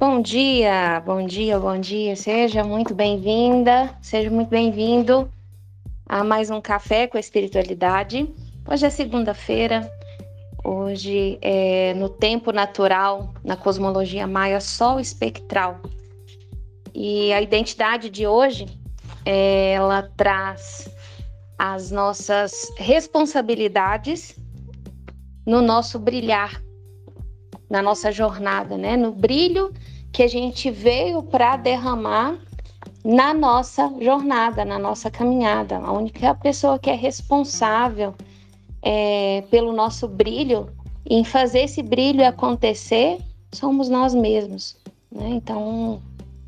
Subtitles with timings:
[0.00, 2.16] Bom dia, bom dia, bom dia.
[2.16, 5.30] Seja muito bem-vinda, seja muito bem-vindo
[6.08, 8.26] a mais um Café com a Espiritualidade.
[8.66, 9.92] Hoje é segunda-feira,
[10.64, 15.78] hoje é no tempo natural, na cosmologia maia, sol espectral.
[16.94, 18.64] E a identidade de hoje,
[19.26, 20.88] ela traz
[21.58, 24.34] as nossas responsabilidades
[25.46, 26.58] no nosso brilhar,
[27.68, 28.96] na nossa jornada, né?
[28.96, 29.70] No brilho
[30.12, 32.38] que a gente veio para derramar
[33.04, 35.78] na nossa jornada, na nossa caminhada.
[35.78, 38.14] A única pessoa que é responsável
[38.82, 40.68] é, pelo nosso brilho,
[41.08, 43.18] em fazer esse brilho acontecer,
[43.52, 44.76] somos nós mesmos.
[45.10, 45.28] Né?
[45.30, 46.00] Então,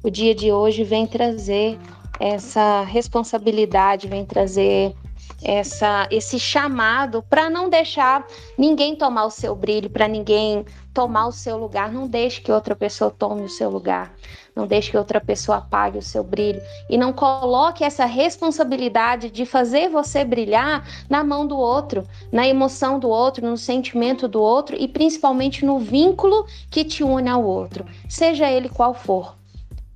[0.02, 1.78] o dia de hoje vem trazer
[2.20, 4.94] essa responsabilidade, vem trazer
[5.42, 11.32] essa, esse chamado para não deixar ninguém tomar o seu brilho, para ninguém tomar o
[11.32, 11.92] seu lugar.
[11.92, 14.14] Não deixe que outra pessoa tome o seu lugar.
[14.54, 16.60] Não deixe que outra pessoa apague o seu brilho.
[16.88, 22.98] E não coloque essa responsabilidade de fazer você brilhar na mão do outro, na emoção
[22.98, 27.86] do outro, no sentimento do outro e principalmente no vínculo que te une ao outro,
[28.08, 29.36] seja ele qual for.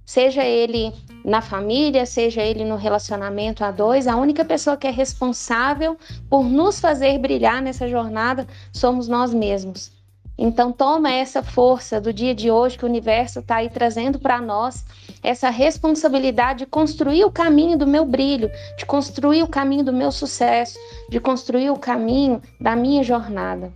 [0.06, 0.94] Seja ele
[1.25, 5.98] na família, seja ele no relacionamento a dois, a única pessoa que é responsável
[6.31, 9.95] por nos fazer brilhar nessa jornada somos nós mesmos.
[10.38, 14.40] Então toma essa força do dia de hoje que o universo está aí trazendo para
[14.40, 14.84] nós,
[15.22, 20.12] essa responsabilidade de construir o caminho do meu brilho, de construir o caminho do meu
[20.12, 23.72] sucesso, de construir o caminho da minha jornada.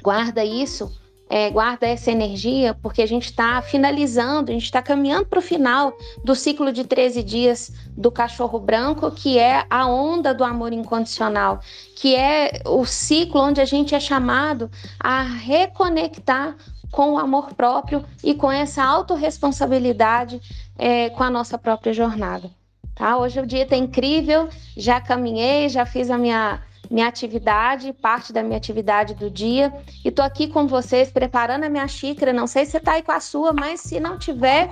[0.00, 0.90] Guarda isso
[1.28, 5.42] é, guarda essa energia, porque a gente está finalizando, a gente está caminhando para o
[5.42, 5.92] final
[6.24, 11.60] do ciclo de 13 dias do cachorro branco, que é a onda do amor incondicional,
[11.96, 16.56] que é o ciclo onde a gente é chamado a reconectar
[16.90, 20.40] com o amor próprio e com essa autorresponsabilidade
[20.78, 22.50] é, com a nossa própria jornada.
[22.94, 23.16] Tá?
[23.16, 28.42] Hoje o dia está incrível, já caminhei, já fiz a minha minha atividade, parte da
[28.42, 29.72] minha atividade do dia.
[30.04, 32.32] E tô aqui com vocês preparando a minha xícara.
[32.32, 34.70] Não sei se você tá aí com a sua, mas se não tiver,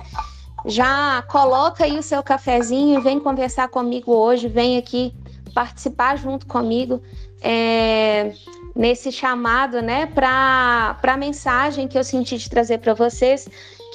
[0.65, 4.47] já coloca aí o seu cafezinho e vem conversar comigo hoje.
[4.47, 5.13] Vem aqui
[5.53, 7.01] participar junto comigo
[7.41, 8.33] é,
[8.75, 13.47] nesse chamado, né, para a mensagem que eu senti de trazer para vocês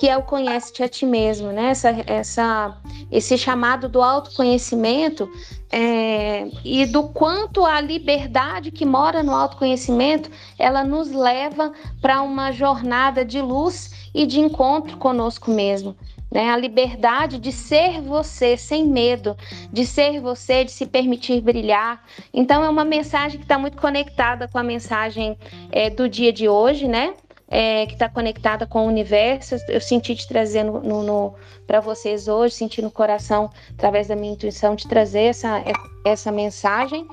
[0.03, 1.67] que é o conhece-te a ti mesmo, né?
[1.71, 2.77] Essa, essa,
[3.09, 5.31] esse chamado do autoconhecimento
[5.71, 12.51] é, e do quanto a liberdade que mora no autoconhecimento ela nos leva para uma
[12.51, 15.95] jornada de luz e de encontro conosco mesmo.
[16.33, 16.51] Né?
[16.51, 19.37] A liberdade de ser você sem medo,
[19.73, 22.05] de ser você, de se permitir brilhar.
[22.35, 25.39] Então, é uma mensagem que está muito conectada com a mensagem
[25.71, 27.15] é, do dia de hoje, né?
[27.53, 29.57] É, que está conectada com o universo.
[29.69, 30.17] Eu senti
[30.65, 31.35] no, no
[31.67, 35.63] para vocês hoje, senti no coração, através da minha intuição, de trazer essa,
[36.03, 37.07] essa mensagem.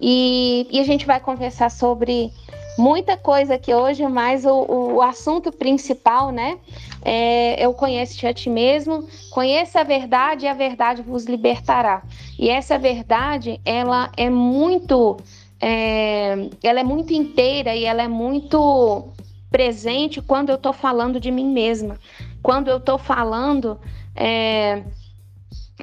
[0.00, 2.32] E, e a gente vai conversar sobre
[2.76, 6.58] muita coisa aqui hoje, mas o, o assunto principal, né?
[7.04, 12.02] É, eu conheço a ti mesmo, conheça a verdade e a verdade vos libertará.
[12.36, 15.16] E essa verdade, ela é muito,
[15.60, 19.14] é, ela é muito inteira e ela é muito
[19.56, 21.98] presente quando eu estou falando de mim mesma,
[22.42, 23.80] quando eu estou falando,
[24.14, 24.82] é,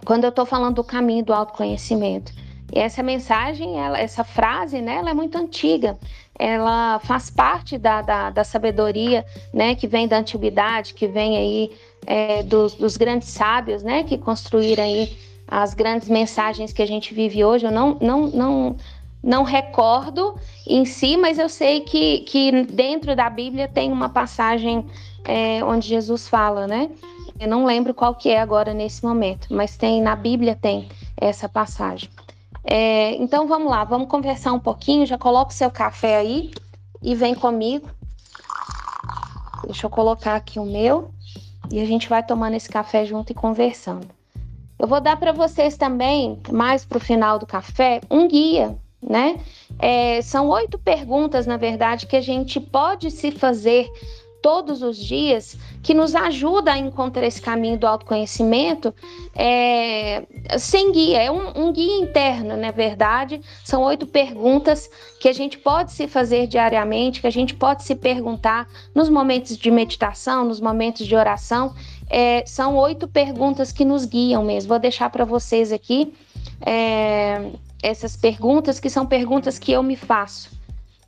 [0.06, 2.32] quando eu estou falando do caminho do autoconhecimento.
[2.72, 5.98] E essa mensagem, ela, essa frase, né, ela é muito antiga.
[6.38, 11.72] Ela faz parte da, da, da sabedoria, né, que vem da antiguidade, que vem aí
[12.06, 15.18] é, dos, dos grandes sábios, né, que construíram aí
[15.48, 17.66] as grandes mensagens que a gente vive hoje.
[17.66, 18.76] Eu não, não, não,
[19.24, 20.36] não recordo
[20.68, 24.86] em si, mas eu sei que, que dentro da Bíblia tem uma passagem
[25.24, 26.92] é, onde Jesus fala, né?
[27.40, 31.48] Eu não lembro qual que é agora nesse momento, mas tem na Bíblia tem essa
[31.48, 32.10] passagem.
[32.66, 35.06] É, então vamos lá, vamos conversar um pouquinho.
[35.06, 36.52] Já coloca o seu café aí
[37.02, 37.90] e vem comigo.
[39.66, 41.12] Deixa eu colocar aqui o meu
[41.72, 44.08] e a gente vai tomando esse café junto e conversando.
[44.78, 48.78] Eu vou dar para vocês também, mais para o final do café, um guia
[49.08, 49.40] né?
[49.80, 53.90] É, são oito perguntas, na verdade, que a gente pode se fazer
[54.44, 58.94] todos os dias que nos ajuda a encontrar esse caminho do autoconhecimento
[59.34, 60.24] é,
[60.60, 63.40] sem guia, é um, um, guia interno, na verdade.
[63.64, 64.90] São oito perguntas
[65.22, 69.58] que a gente pode se fazer diariamente, que a gente pode se perguntar nos momentos
[69.58, 71.74] de meditação, nos momentos de oração.
[72.10, 74.68] É, são oito perguntas que nos guiam mesmo.
[74.68, 76.14] Vou deixar para vocês aqui.
[76.66, 77.50] É,
[77.84, 80.50] essas perguntas, que são perguntas que eu me faço.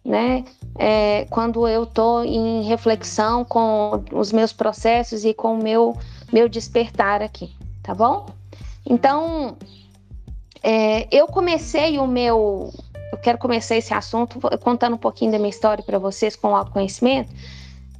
[0.04, 0.44] né?
[0.78, 5.98] É, quando eu estou em reflexão com os meus processos e com o meu,
[6.32, 8.28] meu despertar aqui, tá bom?
[8.86, 9.58] Então,
[10.62, 12.72] é, eu comecei o meu.
[13.12, 16.56] Eu quero começar esse assunto contando um pouquinho da minha história para vocês com o
[16.56, 17.34] autoconhecimento.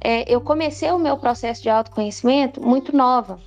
[0.00, 3.40] É, eu comecei o meu processo de autoconhecimento muito nova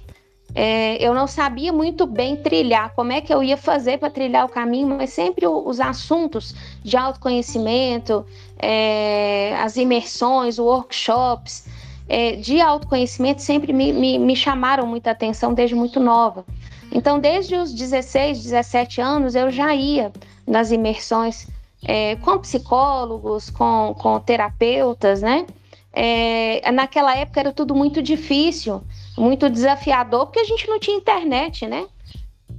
[0.55, 4.45] é, eu não sabia muito bem trilhar, como é que eu ia fazer para trilhar
[4.45, 8.25] o caminho, mas sempre os assuntos de autoconhecimento,
[8.57, 11.67] é, as imersões, workshops
[12.07, 16.43] é, de autoconhecimento sempre me, me, me chamaram muita atenção desde muito nova.
[16.91, 20.11] Então, desde os 16, 17 anos, eu já ia
[20.47, 21.47] nas imersões
[21.83, 25.45] é, com psicólogos, com, com terapeutas, né?
[25.93, 28.81] É, naquela época era tudo muito difícil
[29.19, 31.87] muito desafiador, porque a gente não tinha internet, né?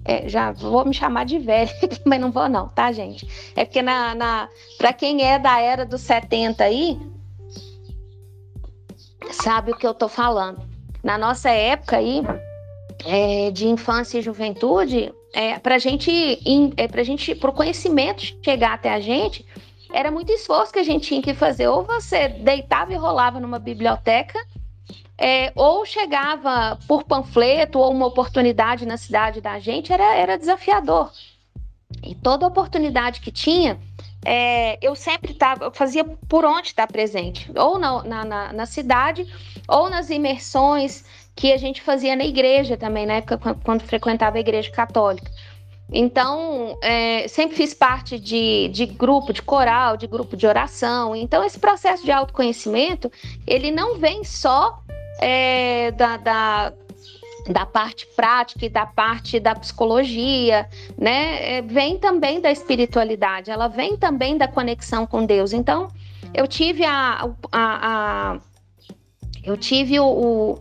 [0.05, 1.71] É, já vou me chamar de velho,
[2.05, 3.27] mas não vou não, tá, gente?
[3.57, 4.49] É porque na, na
[4.79, 6.99] para quem é da era dos 70 aí,
[9.33, 10.61] sabe o que eu tô falando.
[11.03, 12.23] Na nossa época aí,
[13.07, 16.39] é, de infância e juventude, é, para gente,
[16.77, 19.47] é, para gente, para o conhecimento chegar até a gente,
[19.93, 21.69] era muito esforço que a gente tinha que fazer.
[21.69, 24.39] Ou você deitava e rolava numa biblioteca,
[25.21, 31.13] é, ou chegava por panfleto ou uma oportunidade na cidade da gente, era, era desafiador.
[32.03, 33.79] E toda oportunidade que tinha,
[34.25, 39.27] é, eu sempre tava, eu fazia por onde estar presente, ou na, na, na, cidade,
[39.69, 41.05] ou nas imersões
[41.37, 45.31] que a gente fazia na igreja também, na época quando, quando frequentava a igreja católica.
[45.93, 51.17] Então, é, sempre fiz parte de, de grupo de coral, de grupo de oração.
[51.17, 53.11] Então, esse processo de autoconhecimento,
[53.45, 54.81] ele não vem só
[55.21, 56.73] é, da, da,
[57.49, 61.59] da parte prática e da parte da psicologia, né?
[61.59, 65.53] É, vem também da espiritualidade, ela vem também da conexão com Deus.
[65.53, 65.89] Então,
[66.33, 68.41] eu tive a, a, a
[69.43, 70.59] eu tive o, o,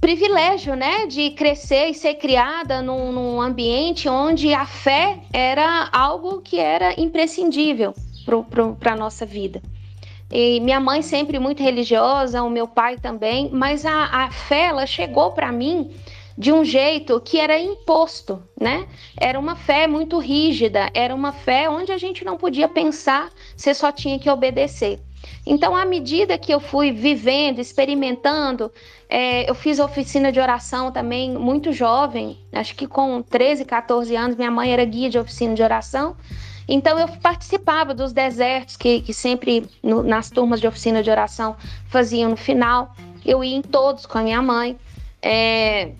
[0.00, 6.40] privilégio, né, de crescer e ser criada num, num ambiente onde a fé era algo
[6.40, 7.94] que era imprescindível
[8.78, 9.60] para a nossa vida.
[10.30, 14.86] E minha mãe sempre muito religiosa, o meu pai também, mas a, a fé ela
[14.86, 15.90] chegou para mim
[16.36, 18.86] de um jeito que era imposto, né?
[19.16, 23.74] Era uma fé muito rígida, era uma fé onde a gente não podia pensar, você
[23.74, 25.00] só tinha que obedecer.
[25.44, 28.70] Então, à medida que eu fui vivendo, experimentando,
[29.08, 34.36] é, eu fiz oficina de oração também muito jovem, acho que com 13, 14 anos,
[34.36, 36.16] minha mãe era guia de oficina de oração.
[36.68, 41.56] Então eu participava dos desertos que, que sempre no, nas turmas de oficina de oração
[41.88, 42.94] faziam no final.
[43.24, 44.78] Eu ia em todos com a minha mãe.
[45.22, 45.92] É...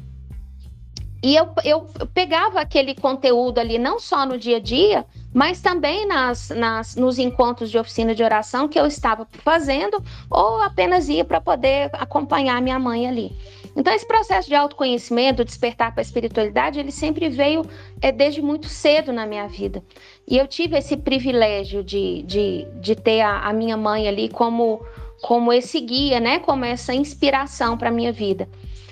[1.23, 5.05] E eu, eu pegava aquele conteúdo ali, não só no dia a dia,
[5.35, 10.63] mas também nas, nas, nos encontros de oficina de oração que eu estava fazendo, ou
[10.63, 13.37] apenas ia para poder acompanhar minha mãe ali.
[13.79, 17.65] Então, esse processo de autoconhecimento, despertar para a espiritualidade, ele sempre veio
[18.03, 19.85] é, desde muito cedo na minha vida.
[20.27, 24.85] E eu tive esse privilégio de, de, de ter a, a minha mãe ali como,
[25.23, 26.41] como esse guia, né?
[26.41, 28.49] como essa inspiração para a minha vida.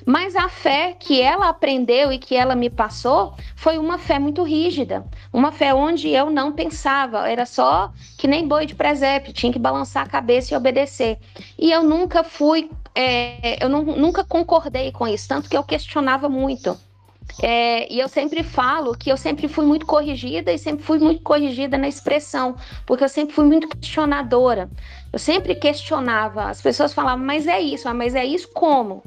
[0.07, 4.45] Mas a fé que ela aprendeu e que ela me passou foi uma fé muito
[4.45, 9.53] rígida, uma fé onde eu não pensava, era só que nem boi de presépio, tinha
[9.53, 11.19] que balançar a cabeça e obedecer.
[11.59, 16.29] E eu nunca fui é, eu não, nunca concordei com isso, tanto que eu questionava
[16.31, 16.79] muito.
[17.43, 21.23] É, e eu sempre falo que eu sempre fui muito corrigida e sempre fui muito
[21.23, 24.71] corrigida na expressão, porque eu sempre fui muito questionadora.
[25.13, 26.45] Eu sempre questionava.
[26.45, 29.03] As pessoas falavam, mas é isso, ah, mas é isso como?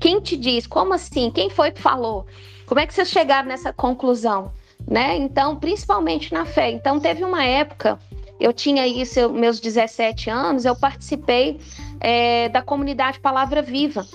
[0.00, 0.66] Quem te diz?
[0.66, 1.30] Como assim?
[1.30, 2.26] Quem foi que falou?
[2.66, 4.52] Como é que vocês chegaram nessa conclusão?
[4.88, 5.16] Né?
[5.16, 6.70] Então, principalmente na fé.
[6.70, 7.98] Então, teve uma época,
[8.38, 11.58] eu tinha isso, meus 17 anos, eu participei
[12.00, 14.06] é, da comunidade Palavra Viva.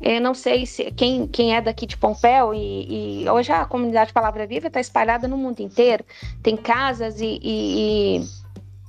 [0.00, 4.12] Eu não sei se quem, quem é daqui de Pompéu e, e hoje a comunidade
[4.12, 6.04] Palavra Viva está espalhada no mundo inteiro.
[6.42, 8.20] Tem casas e, e,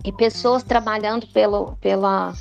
[0.05, 2.33] e pessoas trabalhando pelo, pela,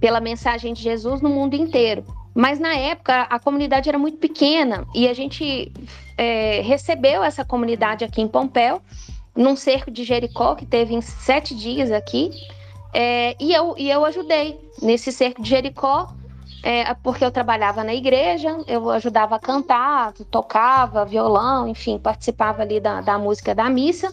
[0.00, 2.04] pela mensagem de Jesus no mundo inteiro.
[2.34, 5.72] Mas na época a comunidade era muito pequena e a gente
[6.18, 8.82] é, recebeu essa comunidade aqui em Pompéu,
[9.36, 12.30] num cerco de Jericó que teve em sete dias aqui.
[12.92, 16.08] É, e, eu, e eu ajudei nesse cerco de Jericó,
[16.62, 22.80] é, porque eu trabalhava na igreja, eu ajudava a cantar, tocava violão, enfim, participava ali
[22.80, 24.12] da, da música da missa.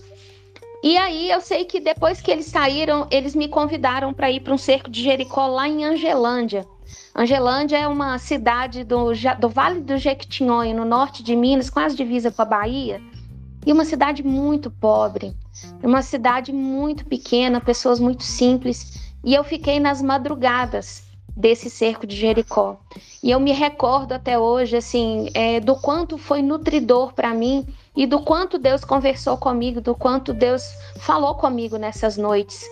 [0.83, 4.53] E aí eu sei que depois que eles saíram, eles me convidaram para ir para
[4.53, 6.67] um cerco de Jericó lá em Angelândia.
[7.15, 12.31] Angelândia é uma cidade do, do Vale do Jequitinhonha, no norte de Minas, quase divisa
[12.31, 13.01] com a Bahia.
[13.65, 15.35] E uma cidade muito pobre,
[15.81, 19.13] uma cidade muito pequena, pessoas muito simples.
[19.23, 21.03] E eu fiquei nas madrugadas
[21.35, 22.77] desse cerco de Jericó.
[23.21, 27.65] E eu me recordo até hoje, assim, é, do quanto foi nutridor para mim
[27.95, 30.63] e do quanto Deus conversou comigo, do quanto Deus
[30.97, 32.63] falou comigo nessas noites.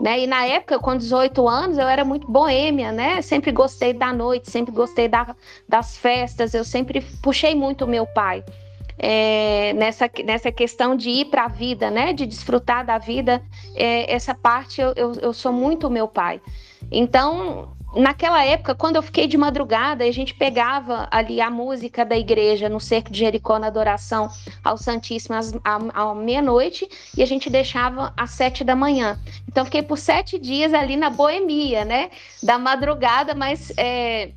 [0.00, 0.20] Né?
[0.20, 3.20] E na época, com 18 anos, eu era muito boêmia, né?
[3.20, 5.34] Sempre gostei da noite, sempre gostei da,
[5.68, 8.44] das festas, eu sempre puxei muito o meu pai.
[8.98, 12.12] É, nessa, nessa questão de ir para a vida, né?
[12.12, 13.42] De desfrutar da vida,
[13.74, 16.40] é, essa parte eu, eu, eu sou muito meu pai.
[16.90, 22.16] Então, naquela época, quando eu fiquei de madrugada, a gente pegava ali a música da
[22.16, 24.28] igreja no cerco de Jericó na adoração
[24.62, 29.18] ao Santíssimo à, meia-noite e a gente deixava às sete da manhã.
[29.48, 32.10] Então fiquei por sete dias ali na boemia, né?
[32.42, 34.32] Da madrugada, mas é,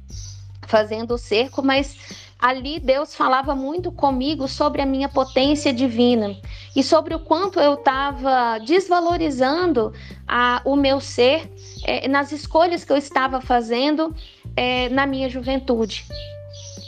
[0.68, 6.36] fazendo o cerco, mas ali Deus falava muito comigo sobre a minha potência divina
[6.76, 9.94] e sobre o quanto eu estava desvalorizando
[10.28, 11.52] a, o meu ser
[11.86, 14.16] é, nas escolhas que eu estava fazendo
[14.58, 16.06] é, na minha juventude.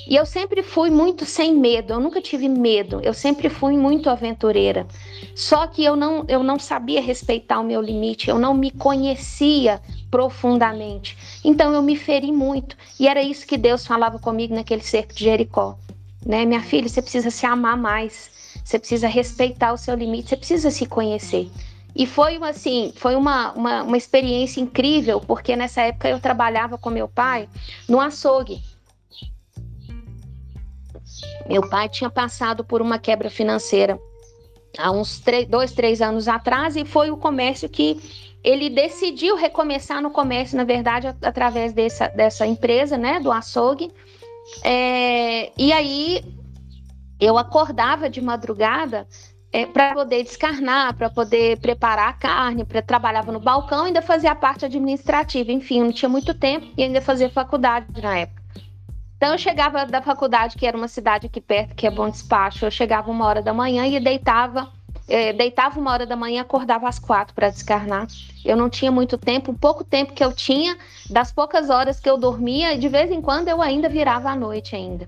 [0.08, 4.10] E eu sempre fui muito sem medo, eu nunca tive medo, eu sempre fui muito
[4.10, 4.86] aventureira.
[5.34, 9.80] Só que eu não, eu não sabia respeitar o meu limite, eu não me conhecia
[10.14, 11.18] profundamente.
[11.44, 12.78] Então eu me feri muito.
[13.00, 15.76] E era isso que Deus falava comigo naquele cerco de Jericó.
[16.24, 16.46] Né?
[16.46, 18.30] Minha filha, você precisa se amar mais,
[18.64, 21.50] você precisa respeitar o seu limite, você precisa se conhecer.
[21.96, 26.92] E foi assim, foi uma, uma, uma experiência incrível, porque nessa época eu trabalhava com
[26.92, 27.50] meu pai
[27.90, 28.62] no açougue.
[31.50, 34.00] Meu pai tinha passado por uma quebra financeira
[34.78, 38.00] há uns três, dois, três anos atrás, e foi o comércio que
[38.44, 43.92] ele decidiu recomeçar no comércio, na verdade, através dessa, dessa empresa, né, do açougue.
[44.64, 46.24] É, e aí
[47.20, 49.08] eu acordava de madrugada
[49.52, 54.32] é, para poder descarnar, para poder preparar a carne, para trabalhava no balcão, ainda fazia
[54.32, 55.52] a parte administrativa.
[55.52, 58.44] Enfim, não tinha muito tempo e ainda fazia faculdade na época.
[59.16, 62.66] Então eu chegava da faculdade, que era uma cidade aqui perto, que é Bom Despacho,
[62.66, 64.70] eu chegava uma hora da manhã e deitava,
[65.08, 68.08] é, deitava uma hora da manhã, acordava às quatro para descarnar.
[68.44, 70.78] Eu não tinha muito tempo, pouco tempo que eu tinha,
[71.10, 74.76] das poucas horas que eu dormia, de vez em quando eu ainda virava à noite
[74.76, 75.08] ainda.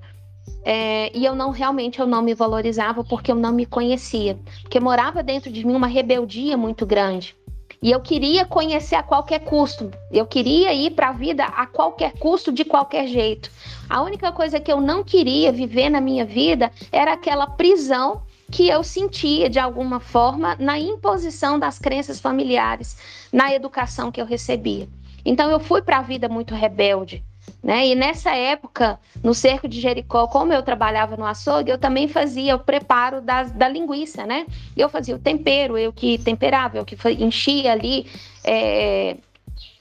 [0.64, 4.80] É, e eu não realmente eu não me valorizava porque eu não me conhecia, porque
[4.80, 7.36] morava dentro de mim uma rebeldia muito grande.
[7.82, 9.92] E eu queria conhecer a qualquer custo.
[10.12, 13.52] Eu queria ir para a vida a qualquer custo, de qualquer jeito.
[13.88, 18.68] A única coisa que eu não queria viver na minha vida era aquela prisão que
[18.68, 22.98] eu sentia de alguma forma na imposição das crenças familiares,
[23.32, 24.88] na educação que eu recebia.
[25.26, 27.24] Então eu fui para a vida muito rebelde.
[27.62, 27.88] Né?
[27.88, 32.56] E nessa época, no cerco de Jericó, como eu trabalhava no açougue, eu também fazia
[32.56, 34.46] o preparo das, da linguiça, né?
[34.78, 38.08] Eu fazia o tempero, eu que temperava, eu que enchia ali
[38.44, 39.18] é,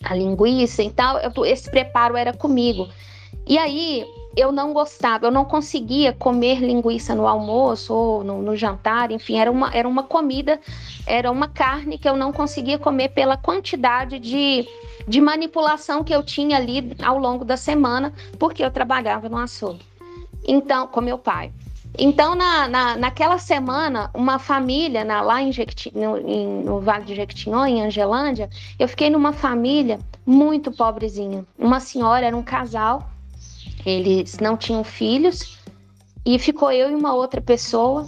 [0.03, 1.19] a linguiça e tal.
[1.45, 2.89] Esse preparo era comigo.
[3.47, 4.07] E aí
[4.37, 9.39] eu não gostava, eu não conseguia comer linguiça no almoço ou no, no, jantar, enfim,
[9.39, 10.61] era uma, era uma comida,
[11.07, 14.67] era uma carne que eu não conseguia comer pela quantidade de
[15.07, 19.85] de manipulação que eu tinha ali ao longo da semana, porque eu trabalhava no açougue.
[20.47, 21.53] Então, com meu pai.
[21.97, 27.05] Então, na, na, naquela semana, uma família na, lá em Jequiti, no, em, no, Vale
[27.05, 31.45] de Jequitinhonha, em Angelândia, eu fiquei numa família muito pobrezinha.
[31.57, 33.09] Uma senhora, era um casal,
[33.85, 35.59] eles não tinham filhos,
[36.25, 38.07] e ficou eu e uma outra pessoa.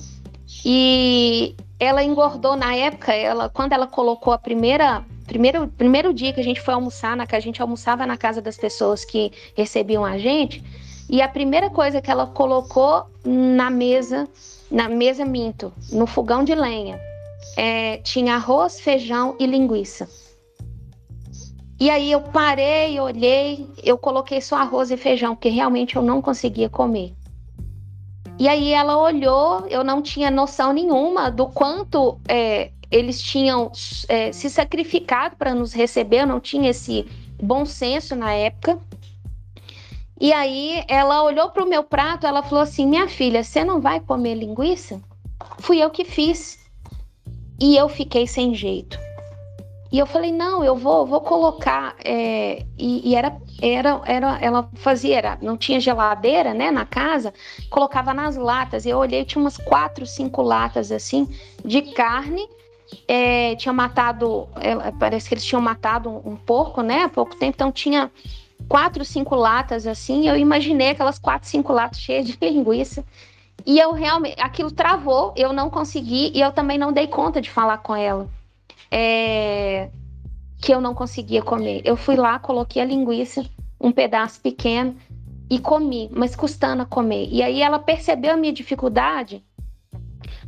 [0.64, 6.40] E ela engordou na época, ela, quando ela colocou a primeira primeiro, primeiro dia que
[6.40, 10.04] a gente foi almoçar, na, que a gente almoçava na casa das pessoas que recebiam
[10.04, 10.62] a gente,
[11.09, 14.28] e a primeira coisa que ela colocou na mesa,
[14.71, 16.99] na mesa minto, no fogão de lenha,
[17.56, 20.09] é, tinha arroz, feijão e linguiça.
[21.78, 26.23] E aí eu parei, olhei, eu coloquei só arroz e feijão, porque realmente eu não
[26.23, 27.14] conseguia comer.
[28.38, 33.71] E aí ela olhou, eu não tinha noção nenhuma do quanto é, eles tinham
[34.09, 37.06] é, se sacrificado para nos receber, eu não tinha esse
[37.42, 38.78] bom senso na época.
[40.18, 43.80] E aí ela olhou para o meu prato, ela falou assim: Minha filha, você não
[43.80, 45.00] vai comer linguiça?
[45.59, 46.59] Fui eu que fiz.
[47.61, 49.05] E eu fiquei sem jeito.
[49.93, 51.95] E eu falei: Não, eu vou, vou colocar.
[52.05, 52.64] É...
[52.78, 57.33] E, e, era, era, era, ela fazia, era, não tinha geladeira, né, na casa,
[57.71, 58.87] colocava nas latas.
[58.87, 61.28] Eu olhei, tinha umas quatro, cinco latas assim
[61.64, 62.47] de carne
[63.09, 67.37] é, tinha matado, é, parece que eles tinham matado um, um, porco, né, há pouco
[67.37, 68.11] tempo, então tinha
[68.69, 70.28] quatro, cinco latas assim.
[70.28, 73.05] Eu imaginei aquelas quatro, cinco latas cheias de linguiça.
[73.64, 77.50] E eu realmente, aquilo travou, eu não consegui e eu também não dei conta de
[77.50, 78.28] falar com ela.
[78.90, 79.90] É,
[80.61, 81.83] que eu não conseguia comer.
[81.85, 83.45] Eu fui lá, coloquei a linguiça,
[83.81, 84.97] um pedaço pequeno
[85.49, 87.28] e comi, mas custando a comer.
[87.31, 89.45] E aí ela percebeu a minha dificuldade.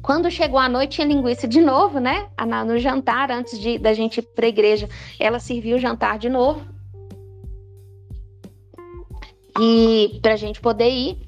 [0.02, 2.28] Quando chegou a noite, tinha linguiça de novo, né?
[2.66, 6.28] No jantar, antes de, da gente ir para a igreja, ela serviu o jantar de
[6.28, 6.66] novo.
[9.61, 11.18] E para a gente poder ir.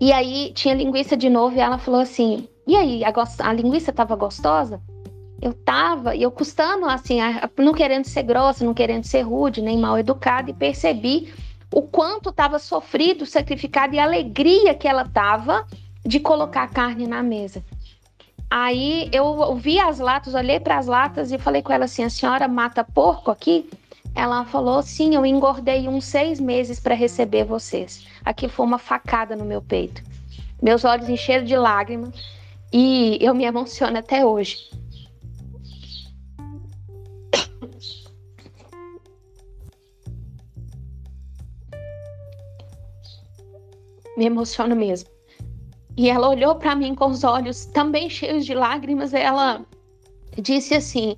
[0.00, 3.90] E aí tinha linguiça de novo e ela falou assim: E aí, a, a linguiça
[3.90, 4.80] estava gostosa?
[5.40, 7.18] Eu tava, e eu custando assim,
[7.58, 11.32] não querendo ser grossa, não querendo ser rude, nem mal educada, e percebi
[11.72, 15.66] o quanto estava sofrido, sacrificado e a alegria que ela tava
[16.04, 17.62] de colocar a carne na mesa.
[18.48, 22.10] Aí eu vi as latas, olhei para as latas e falei com ela assim: a
[22.10, 23.68] senhora mata porco aqui?
[24.14, 28.06] Ela falou: sim, eu engordei uns seis meses para receber vocês.
[28.24, 30.02] Aqui foi uma facada no meu peito.
[30.62, 32.14] Meus olhos encheram de lágrimas
[32.72, 34.70] e eu me emociono até hoje.
[44.16, 45.10] Me emociono mesmo.
[45.96, 49.12] E ela olhou para mim com os olhos também cheios de lágrimas.
[49.12, 49.64] E ela
[50.40, 51.16] disse assim: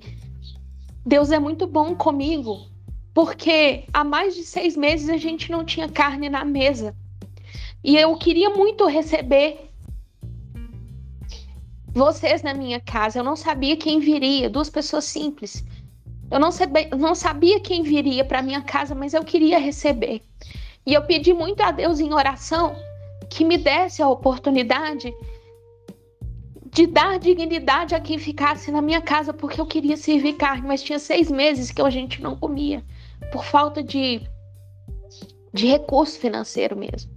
[1.05, 2.67] Deus é muito bom comigo,
[3.13, 6.95] porque há mais de seis meses a gente não tinha carne na mesa.
[7.83, 9.69] E eu queria muito receber
[11.91, 13.19] vocês na minha casa.
[13.19, 15.65] Eu não sabia quem viria, duas pessoas simples.
[16.31, 20.21] Eu não sabia, não sabia quem viria para minha casa, mas eu queria receber.
[20.85, 22.75] E eu pedi muito a Deus em oração
[23.29, 25.13] que me desse a oportunidade
[26.71, 30.83] de dar dignidade a quem ficasse na minha casa, porque eu queria servir carne, mas
[30.83, 32.83] tinha seis meses que a gente não comia,
[33.31, 34.21] por falta de,
[35.53, 37.11] de recurso financeiro mesmo.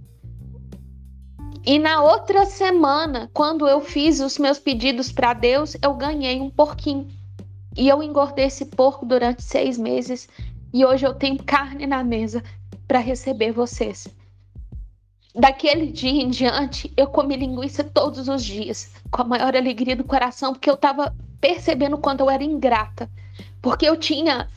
[1.65, 6.49] E na outra semana, quando eu fiz os meus pedidos para Deus, eu ganhei um
[6.49, 7.07] porquinho.
[7.77, 10.27] E eu engordei esse porco durante seis meses.
[10.73, 12.43] E hoje eu tenho carne na mesa
[12.85, 14.07] para receber vocês.
[15.35, 20.03] Daquele dia em diante, eu comi linguiça todos os dias, com a maior alegria do
[20.03, 23.09] coração, porque eu estava percebendo quanto eu era ingrata.
[23.59, 24.47] Porque eu tinha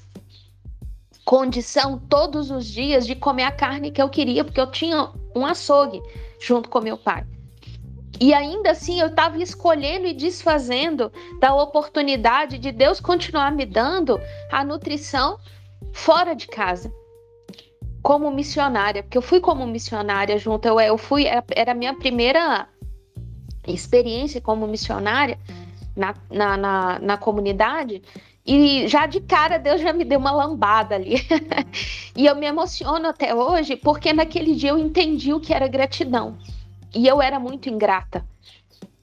[1.24, 5.46] condição todos os dias de comer a carne que eu queria, porque eu tinha um
[5.46, 6.02] açougue
[6.38, 7.24] junto com meu pai.
[8.20, 11.10] E ainda assim eu estava escolhendo e desfazendo
[11.40, 14.20] da oportunidade de Deus continuar me dando
[14.52, 15.38] a nutrição
[15.92, 16.92] fora de casa
[18.07, 22.69] como missionária, porque eu fui como missionária junto, eu, eu fui, era a minha primeira
[23.66, 25.37] experiência como missionária
[25.97, 28.01] na, na, na, na comunidade,
[28.47, 31.16] e já de cara Deus já me deu uma lambada ali.
[32.14, 36.38] e eu me emociono até hoje, porque naquele dia eu entendi o que era gratidão.
[36.95, 38.25] E eu era muito ingrata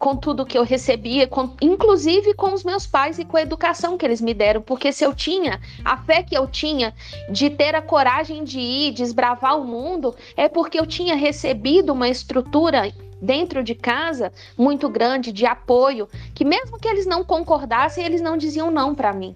[0.04, 3.98] com tudo que eu recebia, com, inclusive com os meus pais e com a educação
[3.98, 6.94] que eles me deram, porque se eu tinha a fé que eu tinha
[7.30, 12.10] de ter a coragem de ir, desbravar o mundo, é porque eu tinha recebido uma
[12.10, 18.20] estrutura dentro de casa muito grande de apoio, que mesmo que eles não concordassem, eles
[18.20, 19.34] não diziam não para mim.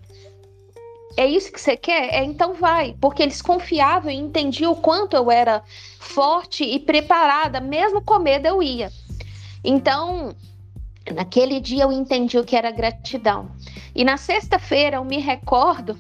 [1.16, 2.14] É isso que você quer?
[2.14, 5.64] É, então vai, porque eles confiavam e entendiam o quanto eu era
[5.98, 8.92] forte e preparada, mesmo com medo eu ia.
[9.64, 10.36] Então,
[11.14, 13.50] Naquele dia eu entendi o que era gratidão.
[13.96, 15.98] E na sexta-feira eu me recordo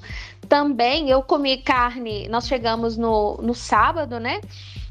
[0.47, 4.39] também, eu comi carne, nós chegamos no, no sábado, né?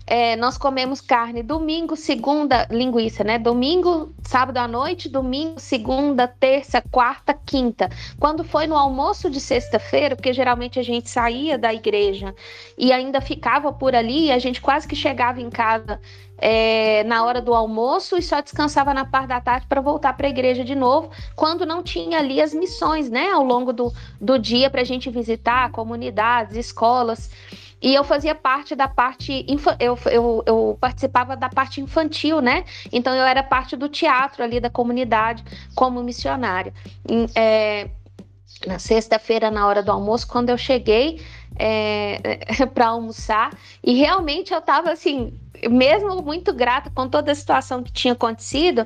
[0.08, 3.40] É, nós comemos carne domingo, segunda, linguiça, né?
[3.40, 7.90] Domingo, sábado à noite, domingo, segunda, terça, quarta, quinta.
[8.20, 12.32] Quando foi no almoço de sexta-feira, porque geralmente a gente saía da igreja
[12.78, 16.00] e ainda ficava por ali, a gente quase que chegava em casa
[16.38, 20.26] é, na hora do almoço e só descansava na parte da tarde para voltar para
[20.26, 24.38] a igreja de novo, quando não tinha ali as missões, né, ao longo do, do
[24.38, 27.30] dia para a gente visitar comunidades, escolas.
[27.80, 29.44] E eu fazia parte da parte,
[29.78, 32.64] eu, eu, eu participava da parte infantil, né?
[32.90, 35.44] Então eu era parte do teatro ali da comunidade
[35.74, 36.72] como missionária.
[37.34, 37.90] É,
[38.66, 41.20] na sexta-feira, na hora do almoço, quando eu cheguei
[41.58, 42.38] é,
[42.72, 43.50] para almoçar,
[43.82, 45.32] e realmente eu estava assim,
[45.68, 48.84] mesmo muito grata com toda a situação que tinha acontecido,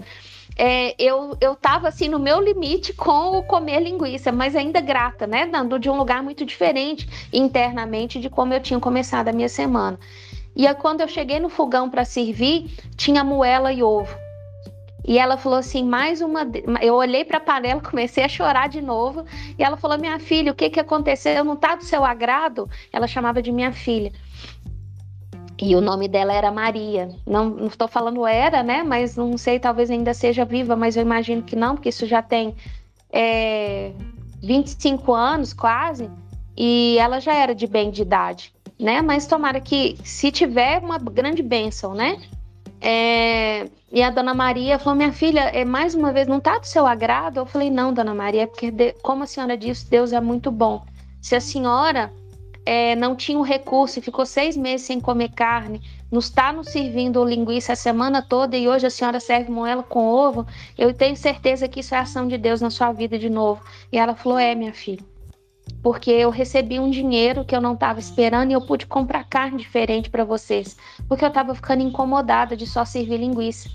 [0.57, 5.27] é, eu, eu tava assim no meu limite com o comer linguiça, mas ainda grata,
[5.27, 5.47] né?
[5.47, 9.99] Dando de um lugar muito diferente internamente de como eu tinha começado a minha semana.
[10.55, 14.15] E aí, quando eu cheguei no fogão para servir, tinha moela e ovo.
[15.11, 16.49] E ela falou assim: mais uma.
[16.81, 19.25] Eu olhei para a panela, comecei a chorar de novo.
[19.59, 21.43] E ela falou: Minha filha, o que, que aconteceu?
[21.43, 22.71] Não está do seu agrado?
[22.93, 24.13] Ela chamava de minha filha.
[25.61, 27.09] E o nome dela era Maria.
[27.27, 28.85] Não estou falando era, né?
[28.85, 32.23] Mas não sei, talvez ainda seja viva, mas eu imagino que não, porque isso já
[32.23, 32.55] tem
[33.13, 33.91] é,
[34.41, 36.09] 25 anos quase,
[36.57, 39.03] e ela já era de bem de idade, né?
[39.03, 42.17] Mas tomara que, se tiver, uma grande bênção, né?
[42.81, 46.67] É, e a dona Maria falou: Minha filha, é, mais uma vez, não está do
[46.67, 47.39] seu agrado?
[47.39, 50.85] Eu falei: Não, dona Maria, porque, de, como a senhora disse, Deus é muito bom.
[51.21, 52.13] Se a senhora
[52.65, 56.69] é, não tinha o recurso e ficou seis meses sem comer carne, nos está nos
[56.69, 61.17] servindo linguiça a semana toda e hoje a senhora serve moela com ovo, eu tenho
[61.17, 63.63] certeza que isso é ação de Deus na sua vida de novo.
[63.93, 65.10] E ela falou: É, minha filha.
[65.83, 69.59] Porque eu recebi um dinheiro que eu não estava esperando e eu pude comprar carne
[69.59, 70.77] diferente para vocês.
[71.09, 73.71] Porque eu estava ficando incomodada de só servir linguiça.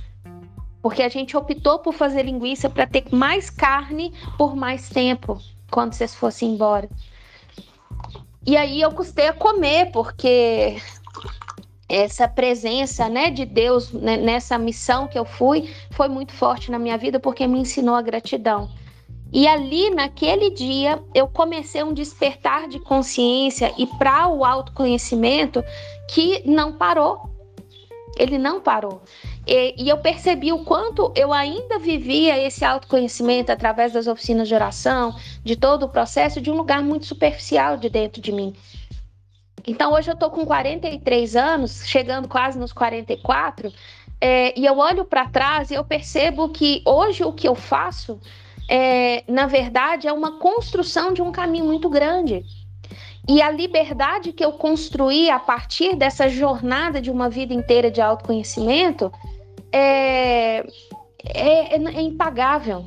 [0.81, 5.39] Porque a gente optou por fazer linguiça para ter mais carne por mais tempo
[5.71, 6.87] quando vocês fossem embora.
[8.45, 10.77] E aí eu custei a comer, porque
[11.89, 16.77] essa presença né, de Deus né, nessa missão que eu fui foi muito forte na
[16.77, 18.69] minha vida, porque me ensinou a gratidão.
[19.31, 25.63] E ali, naquele dia, eu comecei um despertar de consciência e para o autoconhecimento
[26.09, 27.29] que não parou.
[28.17, 29.01] Ele não parou.
[29.45, 34.55] E, e, eu percebi o quanto eu ainda vivia esse autoconhecimento através das oficinas de
[34.55, 38.55] oração, de todo o processo, de um lugar muito superficial de dentro de mim.
[39.67, 43.71] Então, hoje eu estou com 43 anos, chegando quase nos 44,
[44.21, 48.19] é, e eu olho para trás e eu percebo que hoje o que eu faço,
[48.69, 52.43] é, na verdade, é uma construção de um caminho muito grande.
[53.27, 57.99] E a liberdade que eu construí a partir dessa jornada de uma vida inteira de
[57.99, 59.11] autoconhecimento
[59.71, 60.59] é,
[61.23, 62.85] é, é impagável.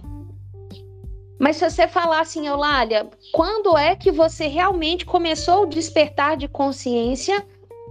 [1.41, 6.49] Mas se você falar assim, Eulália, quando é que você realmente começou o despertar de
[6.49, 7.45] consciência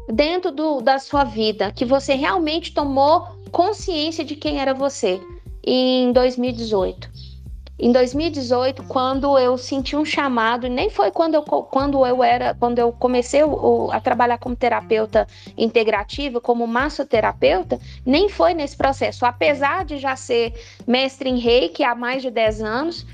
[0.09, 1.71] dentro do, da sua vida?
[1.71, 5.21] Que você realmente tomou consciência de quem era você?
[5.65, 7.16] Em 2018
[7.79, 12.79] em 2018, quando eu senti um chamado, nem foi quando eu, quando eu era, quando
[12.79, 19.25] eu comecei o, a trabalhar como terapeuta integrativa, como massoterapeuta, nem foi nesse processo.
[19.25, 20.53] Apesar de já ser
[20.87, 23.05] mestre em reiki há mais de 10 anos,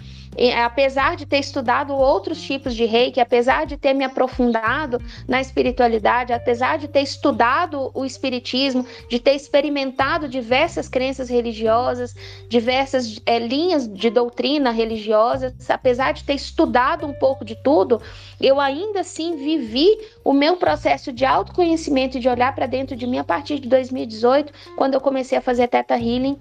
[0.63, 6.33] apesar de ter estudado outros tipos de reiki, apesar de ter me aprofundado na espiritualidade,
[6.33, 12.15] apesar de ter estudado o espiritismo, de ter experimentado diversas crenças religiosas,
[12.49, 18.01] diversas é, linhas de doutrina religiosas, apesar de ter estudado um pouco de tudo,
[18.41, 19.87] eu ainda assim vivi
[20.23, 23.67] o meu processo de autoconhecimento e de olhar para dentro de mim a partir de
[23.67, 26.37] 2018, quando eu comecei a fazer Teta Healing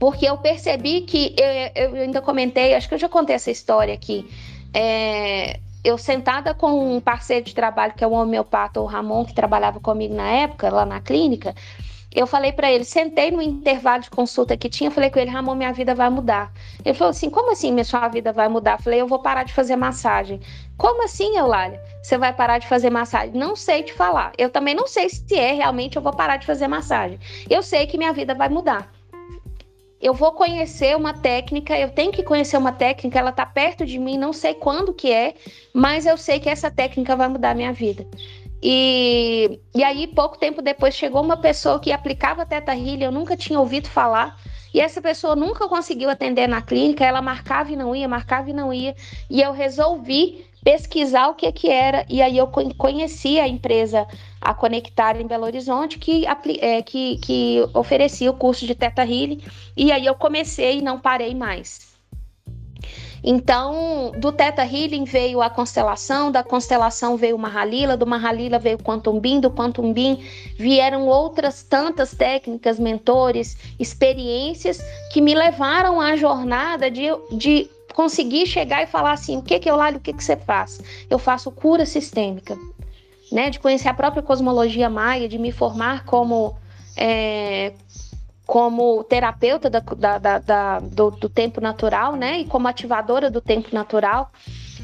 [0.00, 1.36] porque eu percebi que,
[1.76, 4.26] eu, eu ainda comentei, acho que eu já contei essa história aqui,
[4.72, 9.34] é, eu sentada com um parceiro de trabalho, que é o homeopata, o Ramon, que
[9.34, 11.54] trabalhava comigo na época, lá na clínica,
[12.10, 15.54] eu falei para ele, sentei no intervalo de consulta que tinha, falei com ele, Ramon,
[15.54, 16.50] minha vida vai mudar.
[16.82, 18.78] Ele falou assim, como assim minha sua vida vai mudar?
[18.78, 20.40] Eu falei, eu vou parar de fazer massagem.
[20.78, 21.80] Como assim, Eulália?
[22.02, 23.34] Você vai parar de fazer massagem?
[23.34, 24.32] Não sei te falar.
[24.38, 27.20] Eu também não sei se é realmente eu vou parar de fazer massagem.
[27.48, 28.90] Eu sei que minha vida vai mudar
[30.00, 33.98] eu vou conhecer uma técnica, eu tenho que conhecer uma técnica, ela está perto de
[33.98, 35.34] mim, não sei quando que é,
[35.74, 38.06] mas eu sei que essa técnica vai mudar a minha vida.
[38.62, 43.36] E, e aí, pouco tempo depois, chegou uma pessoa que aplicava Teta Healing, eu nunca
[43.36, 44.38] tinha ouvido falar,
[44.72, 48.52] e essa pessoa nunca conseguiu atender na clínica, ela marcava e não ia, marcava e
[48.54, 48.94] não ia,
[49.28, 54.06] e eu resolvi pesquisar o que que era, e aí eu conheci a empresa
[54.50, 56.26] a Conectar em Belo Horizonte, que,
[56.60, 59.40] é, que, que oferecia o curso de Teta Healing,
[59.76, 61.88] e aí eu comecei e não parei mais.
[63.22, 68.76] Então, do Teta Healing veio a constelação, da constelação veio o Mahalila, do Mahalila veio
[68.76, 70.18] o Quantum Beam, do Quantum Beam
[70.56, 74.80] vieram outras tantas técnicas, mentores, experiências
[75.12, 79.70] que me levaram à jornada de, de conseguir chegar e falar assim, o que que
[79.70, 80.80] eu lá, o que que você faz?
[81.08, 82.56] Eu faço cura sistêmica
[83.30, 86.56] né, de conhecer a própria cosmologia maia, de me formar como
[86.96, 87.72] é,
[88.46, 89.78] como terapeuta da,
[90.18, 94.32] da, da, do, do, tempo natural, né, e como ativadora do tempo natural.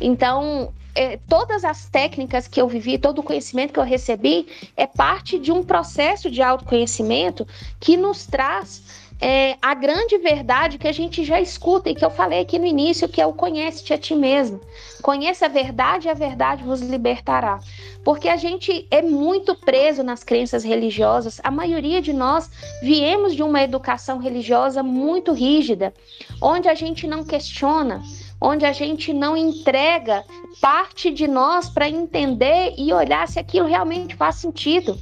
[0.01, 4.87] Então, é, todas as técnicas que eu vivi, todo o conhecimento que eu recebi, é
[4.87, 7.47] parte de um processo de autoconhecimento
[7.81, 12.11] que nos traz é, a grande verdade que a gente já escuta e que eu
[12.11, 14.61] falei aqui no início, que é o conhece-te a ti mesmo.
[15.03, 17.59] Conheça a verdade e a verdade vos libertará.
[18.05, 21.41] Porque a gente é muito preso nas crenças religiosas.
[21.43, 22.51] A maioria de nós
[22.83, 25.95] viemos de uma educação religiosa muito rígida,
[26.41, 28.03] onde a gente não questiona,
[28.41, 30.25] onde a gente não entrega
[30.61, 34.99] parte de nós para entender e olhar se aquilo realmente faz sentido.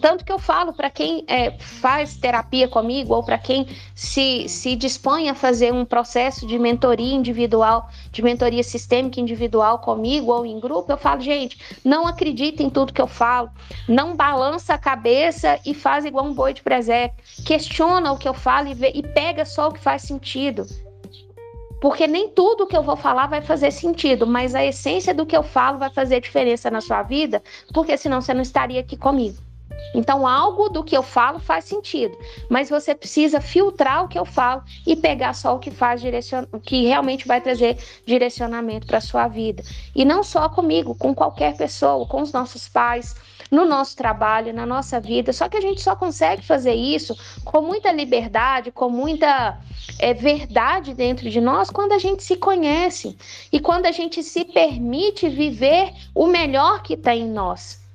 [0.00, 4.76] Tanto que eu falo para quem é, faz terapia comigo ou para quem se, se
[4.76, 10.58] dispõe a fazer um processo de mentoria individual, de mentoria sistêmica individual comigo ou em
[10.60, 13.50] grupo, eu falo, gente, não acredita em tudo que eu falo,
[13.88, 18.34] não balança a cabeça e faz igual um boi de presépio, questiona o que eu
[18.34, 20.66] falo e, vê, e pega só o que faz sentido.
[21.80, 25.36] Porque nem tudo que eu vou falar vai fazer sentido, mas a essência do que
[25.36, 29.47] eu falo vai fazer diferença na sua vida, porque senão você não estaria aqui comigo.
[29.94, 32.16] Então, algo do que eu falo faz sentido,
[32.48, 36.44] mas você precisa filtrar o que eu falo e pegar só o que faz direcion...
[36.52, 39.62] o que realmente vai trazer direcionamento para a sua vida.
[39.94, 43.14] E não só comigo, com qualquer pessoa, com os nossos pais,
[43.50, 45.32] no nosso trabalho, na nossa vida.
[45.32, 49.58] Só que a gente só consegue fazer isso com muita liberdade, com muita
[49.98, 53.16] é, verdade dentro de nós quando a gente se conhece
[53.50, 57.87] e quando a gente se permite viver o melhor que está em nós.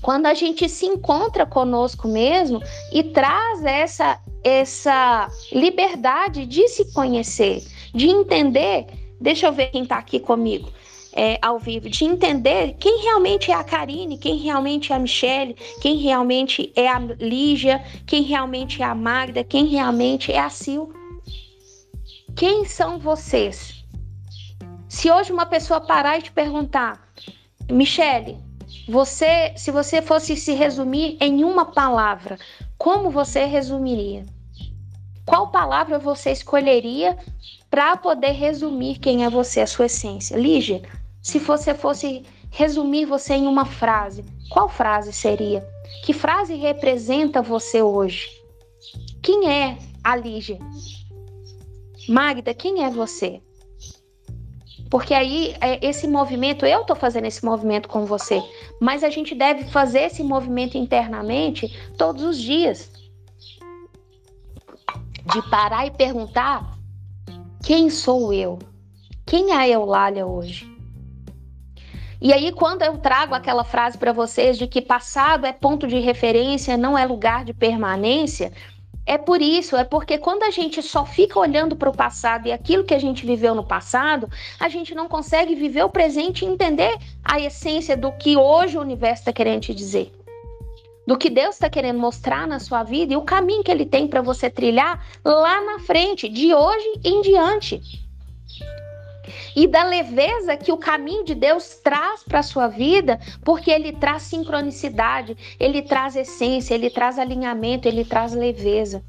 [0.00, 7.62] Quando a gente se encontra conosco mesmo e traz essa essa liberdade de se conhecer,
[7.94, 8.86] de entender.
[9.20, 10.70] Deixa eu ver quem está aqui comigo.
[11.12, 15.56] É, ao vivo, de entender quem realmente é a Karine, quem realmente é a Michelle,
[15.80, 20.92] quem realmente é a Lígia, quem realmente é a Magda, quem realmente é a Sil.
[22.36, 23.84] Quem são vocês?
[24.88, 27.02] Se hoje uma pessoa parar e te perguntar,
[27.68, 28.38] Michelle,
[28.88, 32.38] você, se você fosse se resumir em uma palavra,
[32.78, 34.24] como você resumiria?
[35.26, 37.18] Qual palavra você escolheria
[37.70, 40.38] para poder resumir quem é você, a sua essência?
[40.38, 40.80] Lígia,
[41.22, 45.62] se você fosse resumir você em uma frase, qual frase seria?
[46.02, 48.26] Que frase representa você hoje?
[49.22, 50.58] Quem é a Lígia?
[52.08, 53.42] Magda, quem é você?
[54.90, 58.42] Porque aí, é, esse movimento, eu estou fazendo esse movimento com você,
[58.80, 62.90] mas a gente deve fazer esse movimento internamente todos os dias.
[65.32, 66.78] De parar e perguntar:
[67.62, 68.58] quem sou eu?
[69.26, 70.66] Quem é a Eulália hoje?
[72.20, 76.00] E aí, quando eu trago aquela frase para vocês de que passado é ponto de
[76.00, 78.52] referência, não é lugar de permanência,
[79.08, 82.52] é por isso, é porque quando a gente só fica olhando para o passado e
[82.52, 84.28] aquilo que a gente viveu no passado,
[84.60, 86.94] a gente não consegue viver o presente e entender
[87.24, 90.12] a essência do que hoje o universo está querendo te dizer.
[91.06, 94.06] Do que Deus está querendo mostrar na sua vida e o caminho que Ele tem
[94.06, 97.80] para você trilhar lá na frente, de hoje em diante
[99.54, 103.92] e da leveza que o caminho de Deus traz para a sua vida, porque ele
[103.92, 109.02] traz sincronicidade, ele traz essência, ele traz alinhamento, ele traz leveza.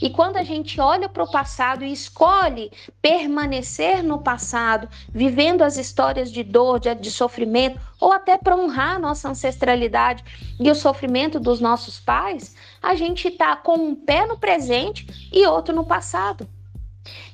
[0.00, 5.76] E quando a gente olha para o passado e escolhe permanecer no passado, vivendo as
[5.76, 10.24] histórias de dor, de, de sofrimento, ou até para honrar a nossa ancestralidade
[10.60, 15.46] e o sofrimento dos nossos pais, a gente está com um pé no presente e
[15.46, 16.48] outro no passado.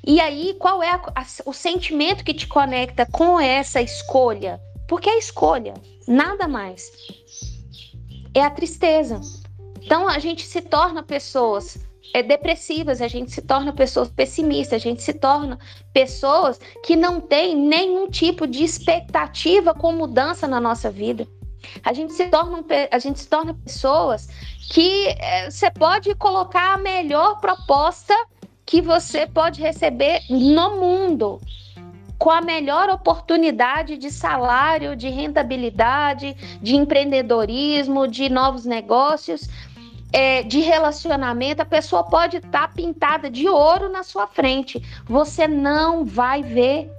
[0.05, 4.59] E aí, qual é a, a, o sentimento que te conecta com essa escolha?
[4.87, 5.73] Porque é escolha,
[6.07, 6.91] nada mais.
[8.33, 9.19] É a tristeza.
[9.81, 11.77] Então, a gente se torna pessoas
[12.13, 15.57] é, depressivas, a gente se torna pessoas pessimistas, a gente se torna
[15.93, 21.27] pessoas que não têm nenhum tipo de expectativa com mudança na nossa vida.
[21.83, 24.27] A gente se torna, a gente se torna pessoas
[24.69, 28.15] que é, você pode colocar a melhor proposta
[28.65, 31.39] que você pode receber no mundo
[32.17, 39.49] com a melhor oportunidade de salário, de rentabilidade, de empreendedorismo, de novos negócios,
[40.13, 41.61] é, de relacionamento.
[41.61, 44.81] A pessoa pode estar tá pintada de ouro na sua frente.
[45.05, 46.89] Você não vai ver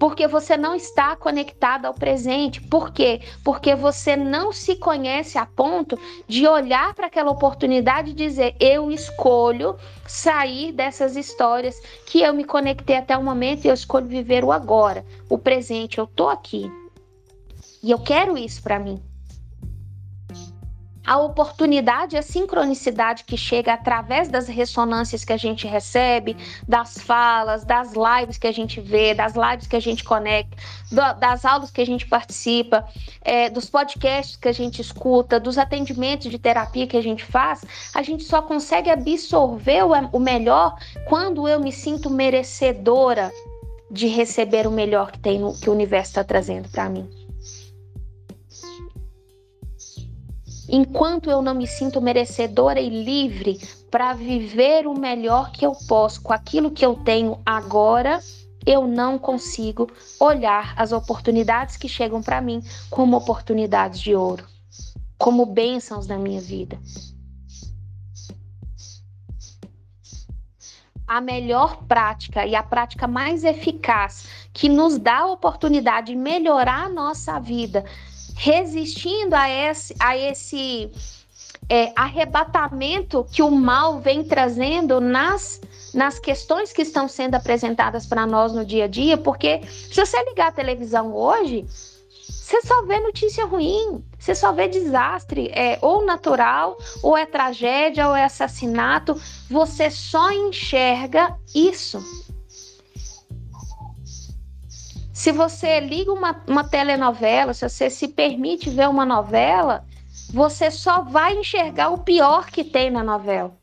[0.00, 2.58] porque você não está conectado ao presente.
[2.58, 3.20] Por quê?
[3.44, 8.90] Porque você não se conhece a ponto de olhar para aquela oportunidade e dizer: eu
[8.90, 9.76] escolho
[10.08, 14.50] sair dessas histórias que eu me conectei até o momento e eu escolho viver o
[14.50, 15.98] agora, o presente.
[15.98, 16.72] Eu tô aqui.
[17.82, 19.09] E eu quero isso para mim
[21.10, 26.36] a oportunidade, a sincronicidade que chega através das ressonâncias que a gente recebe,
[26.68, 30.56] das falas, das lives que a gente vê, das lives que a gente conecta,
[31.18, 32.86] das aulas que a gente participa,
[33.22, 37.64] é, dos podcasts que a gente escuta, dos atendimentos de terapia que a gente faz,
[37.92, 40.76] a gente só consegue absorver o, o melhor
[41.08, 43.32] quando eu me sinto merecedora
[43.90, 47.19] de receber o melhor que tem que o universo está trazendo para mim.
[50.70, 53.58] Enquanto eu não me sinto merecedora e livre
[53.90, 58.20] para viver o melhor que eu posso com aquilo que eu tenho agora,
[58.66, 64.44] eu não consigo olhar as oportunidades que chegam para mim como oportunidades de ouro.
[65.18, 66.80] como bênçãos na minha vida.
[71.06, 76.84] A melhor prática e a prática mais eficaz que nos dá a oportunidade de melhorar
[76.84, 77.84] a nossa vida,
[78.42, 80.90] resistindo a esse, a esse
[81.68, 85.60] é, arrebatamento que o mal vem trazendo nas,
[85.92, 90.16] nas questões que estão sendo apresentadas para nós no dia a dia, porque se você
[90.24, 96.06] ligar a televisão hoje, você só vê notícia ruim, você só vê desastre, é ou
[96.06, 102.02] natural, ou é tragédia, ou é assassinato, você só enxerga isso.
[105.20, 109.84] Se você liga uma, uma telenovela, se você se permite ver uma novela,
[110.32, 113.54] você só vai enxergar o pior que tem na novela.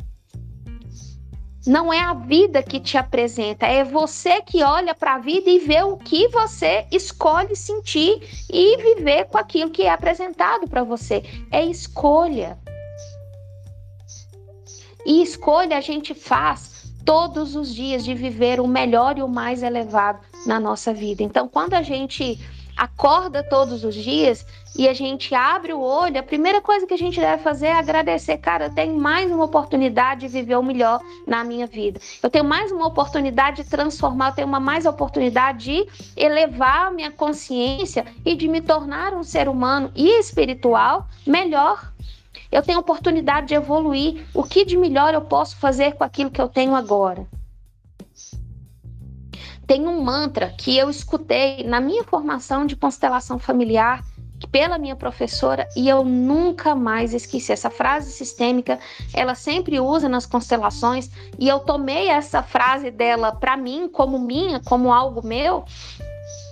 [1.66, 5.58] Não é a vida que te apresenta, é você que olha para a vida e
[5.58, 8.22] vê o que você escolhe sentir
[8.54, 11.24] e viver com aquilo que é apresentado para você.
[11.50, 12.56] É escolha.
[15.08, 16.77] E escolha a gente faz
[17.08, 21.24] todos os dias de viver o melhor e o mais elevado na nossa vida.
[21.24, 22.38] Então, quando a gente
[22.76, 24.46] acorda todos os dias
[24.78, 27.72] e a gente abre o olho, a primeira coisa que a gente deve fazer é
[27.72, 28.38] agradecer.
[28.40, 31.98] Cara, eu tenho mais uma oportunidade de viver o melhor na minha vida.
[32.22, 36.92] Eu tenho mais uma oportunidade de transformar, eu tenho uma mais oportunidade de elevar a
[36.92, 41.94] minha consciência e de me tornar um ser humano e espiritual melhor.
[42.52, 44.26] Eu tenho oportunidade de evoluir.
[44.34, 47.28] O que de melhor eu posso fazer com aquilo que eu tenho agora?
[49.66, 54.02] Tem um mantra que eu escutei na minha formação de constelação familiar
[54.52, 58.80] pela minha professora e eu nunca mais esqueci essa frase sistêmica.
[59.14, 64.62] Ela sempre usa nas constelações e eu tomei essa frase dela para mim como minha,
[64.62, 65.66] como algo meu.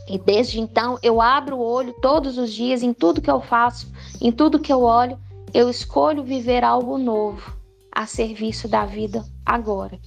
[0.10, 3.91] E desde então eu abro o olho todos os dias em tudo que eu faço,
[4.21, 5.17] em tudo que eu olho,
[5.56, 7.56] eu escolho viver algo novo
[7.91, 10.00] a serviço da vida agora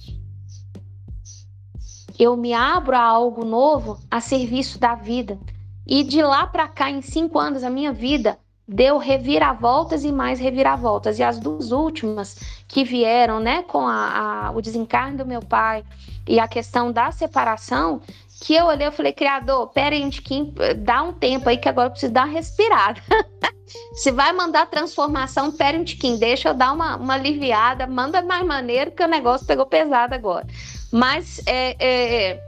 [2.19, 5.39] eu me abro a algo novo a serviço da vida.
[5.87, 10.37] E de lá para cá, em cinco anos, a minha vida deu reviravoltas e mais
[10.37, 11.17] reviravoltas.
[11.17, 15.83] E as duas últimas que vieram, né, com a, a, o desencarne do meu pai
[16.27, 18.01] e a questão da separação,
[18.41, 21.87] que eu olhei e falei, criador, pera aí, Antiquim, dá um tempo aí que agora
[21.87, 23.01] eu preciso dar uma respirada.
[23.93, 28.45] Se vai mandar transformação, pera um tiquinho, deixa eu dar uma, uma aliviada, manda mais
[28.45, 30.47] maneiro que o negócio pegou pesado agora.
[30.91, 32.43] Mas é, é,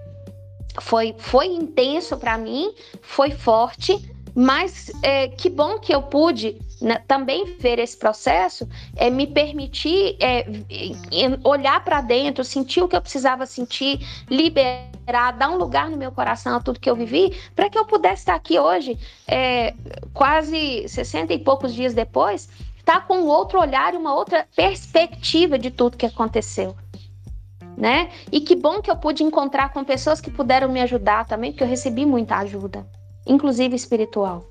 [0.80, 7.02] foi, foi intenso para mim, foi forte, mas é, que bom que eu pude né,
[7.08, 10.46] também ver esse processo, é, me permitir é,
[11.44, 16.12] olhar para dentro, sentir o que eu precisava sentir, liberar, dar um lugar no meu
[16.12, 19.74] coração a tudo que eu vivi, para que eu pudesse estar aqui hoje, é,
[20.14, 25.60] quase 60 e poucos dias depois, estar tá com outro olhar e uma outra perspectiva
[25.60, 26.76] de tudo que aconteceu
[27.78, 28.12] né?
[28.32, 31.64] E que bom que eu pude encontrar com pessoas que puderam me ajudar também, porque
[31.64, 32.86] eu recebi muita ajuda,
[33.26, 34.46] inclusive espiritual.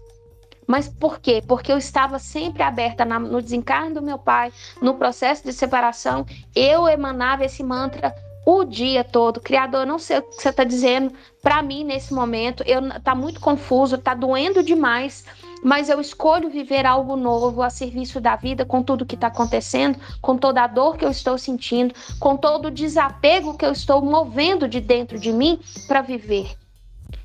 [0.66, 1.42] Mas por quê?
[1.46, 6.24] Porque eu estava sempre aberta na, no desencarne do meu pai, no processo de separação,
[6.54, 8.14] eu emanava esse mantra
[8.46, 9.40] o dia todo.
[9.40, 13.40] Criador, não sei o que você está dizendo para mim nesse momento, eu, tá muito
[13.40, 15.24] confuso, tá doendo demais
[15.62, 19.98] mas eu escolho viver algo novo a serviço da vida, com tudo que está acontecendo,
[20.20, 24.02] com toda a dor que eu estou sentindo, com todo o desapego que eu estou
[24.02, 26.56] movendo de dentro de mim para viver.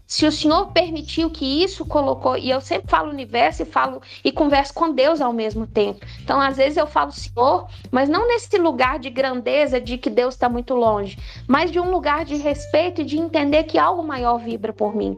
[0.08, 4.32] Se o Senhor permitiu que isso colocou, e eu sempre falo universo e falo e
[4.32, 6.06] converso com Deus ao mesmo tempo.
[6.24, 10.36] Então, às vezes eu falo Senhor, mas não nesse lugar de grandeza de que Deus
[10.36, 14.38] está muito longe, mas de um lugar de respeito e de entender que algo maior
[14.38, 15.18] vibra por mim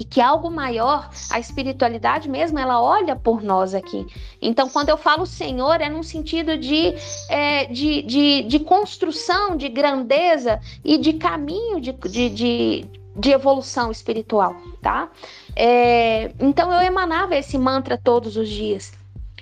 [0.00, 4.06] e que algo maior, a espiritualidade mesmo, ela olha por nós aqui.
[4.40, 6.94] Então, quando eu falo Senhor, é num sentido de,
[7.28, 13.90] é, de, de, de, construção, de grandeza e de caminho de, de, de, de evolução
[13.90, 15.10] espiritual, tá?
[15.54, 18.92] É, então, eu emanava esse mantra todos os dias.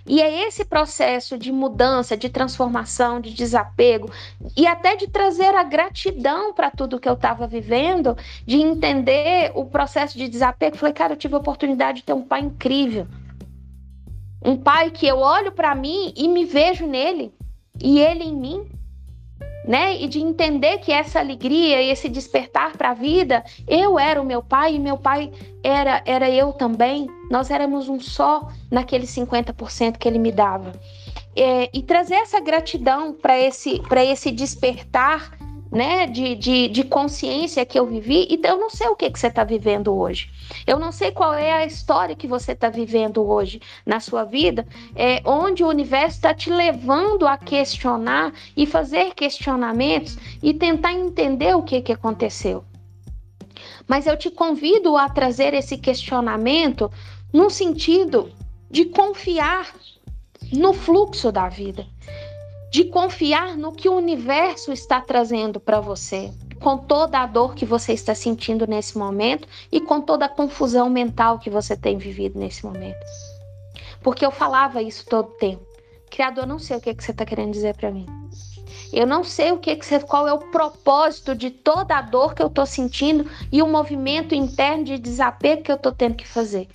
[0.04, 4.10] E é esse processo de mudança, de transformação, de desapego
[4.56, 9.66] e até de trazer a gratidão para tudo que eu estava vivendo, de entender o
[9.66, 10.78] processo de desapego.
[10.78, 13.06] Falei, cara, eu tive a oportunidade de ter um pai incrível.
[14.42, 17.34] Um pai que eu olho para mim e me vejo nele
[17.78, 18.77] e ele em mim
[19.68, 20.00] né?
[20.00, 24.24] E de entender que essa alegria e esse despertar para a vida, eu era o
[24.24, 25.30] meu pai e meu pai
[25.62, 27.06] era era eu também.
[27.30, 30.72] Nós éramos um só naquele 50% que ele me dava.
[31.36, 35.37] É, e trazer essa gratidão para esse para esse despertar
[35.70, 39.18] né, de, de, de, consciência que eu vivi, então eu não sei o que, que
[39.18, 40.30] você está vivendo hoje.
[40.66, 44.66] Eu não sei qual é a história que você está vivendo hoje na sua vida,
[44.96, 51.54] é, onde o universo está te levando a questionar e fazer questionamentos e tentar entender
[51.54, 52.64] o que, que aconteceu.
[53.86, 56.90] Mas eu te convido a trazer esse questionamento
[57.32, 58.30] no sentido
[58.70, 59.74] de confiar
[60.52, 61.86] no fluxo da vida
[62.70, 67.64] de confiar no que o universo está trazendo para você, com toda a dor que
[67.64, 72.38] você está sentindo nesse momento e com toda a confusão mental que você tem vivido
[72.38, 72.98] nesse momento.
[74.02, 75.66] Porque eu falava isso todo tempo.
[76.10, 78.06] Criador, não sei o que, que você está querendo dizer para mim.
[78.92, 82.34] Eu não sei o que, que você, qual é o propósito de toda a dor
[82.34, 86.26] que eu estou sentindo e o movimento interno de desapego que eu estou tendo que
[86.26, 86.68] fazer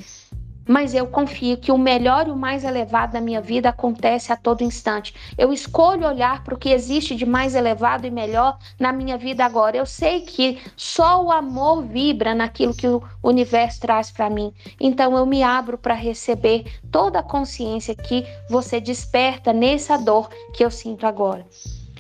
[0.68, 4.38] mas eu confio que o melhor e o mais elevado da minha vida acontece a
[4.38, 5.14] todo instante.
[5.38, 9.43] Eu escolho olhar para o que existe de mais elevado e melhor na minha vida
[9.43, 9.78] agora.
[9.78, 14.53] Eu sei que só o amor vibra naquilo que o universo traz para mim.
[14.80, 20.64] Então eu me abro para receber toda a consciência que você desperta nessa dor que
[20.64, 21.45] eu sinto agora.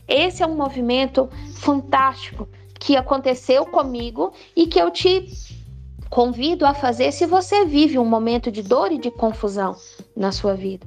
[0.07, 2.47] Esse é um movimento fantástico
[2.79, 5.29] que aconteceu comigo e que eu te
[6.13, 9.75] convido a fazer se você vive um momento de dor e de confusão
[10.15, 10.85] na sua vida.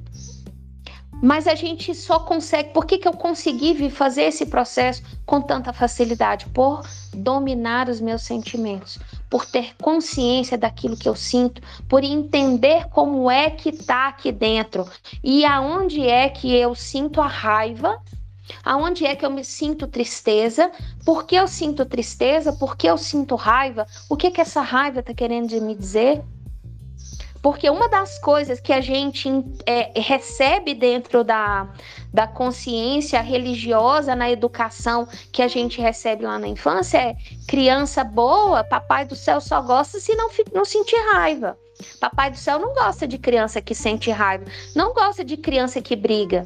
[1.21, 2.69] Mas a gente só consegue.
[2.69, 6.45] Por que, que eu consegui fazer esse processo com tanta facilidade?
[6.53, 6.81] Por
[7.13, 8.99] dominar os meus sentimentos,
[9.29, 14.87] por ter consciência daquilo que eu sinto, por entender como é que está aqui dentro
[15.21, 17.99] e aonde é que eu sinto a raiva
[18.63, 20.71] Aonde é que eu me sinto tristeza?
[21.05, 22.53] Por que eu sinto tristeza?
[22.53, 23.85] Por que eu sinto raiva?
[24.09, 26.23] O que que essa raiva está querendo me dizer?
[27.41, 29.29] Porque uma das coisas que a gente
[29.65, 31.71] é, recebe dentro da,
[32.13, 37.15] da consciência religiosa, na educação que a gente recebe lá na infância é
[37.47, 41.57] criança boa, papai do céu só gosta se não, não sentir raiva.
[41.99, 44.45] Papai do céu não gosta de criança que sente raiva,
[44.75, 46.45] não gosta de criança que briga.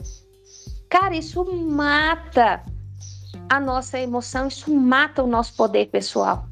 [0.91, 2.61] Cara, isso mata
[3.49, 6.45] a nossa emoção, isso mata o nosso poder pessoal.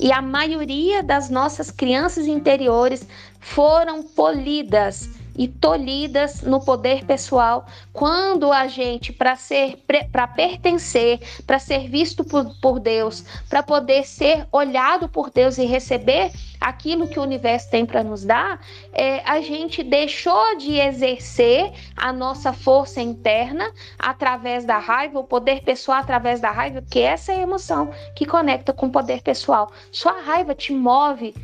[0.00, 3.06] E a maioria das nossas crianças interiores
[3.38, 11.58] foram polidas e tolhidas no poder pessoal quando a gente para ser para pertencer, para
[11.58, 17.18] ser visto por, por Deus, para poder ser olhado por Deus e receber aquilo que
[17.18, 18.60] o universo tem para nos dar,
[18.92, 25.62] é, a gente deixou de exercer a nossa força interna através da raiva, o poder
[25.62, 29.72] pessoal através da raiva, porque essa é a emoção que conecta com o poder pessoal.
[29.90, 31.34] Sua raiva te move,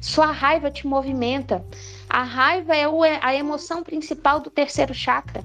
[0.00, 1.64] sua raiva te movimenta.
[2.08, 2.86] A raiva é
[3.22, 5.44] a emoção principal do terceiro chakra.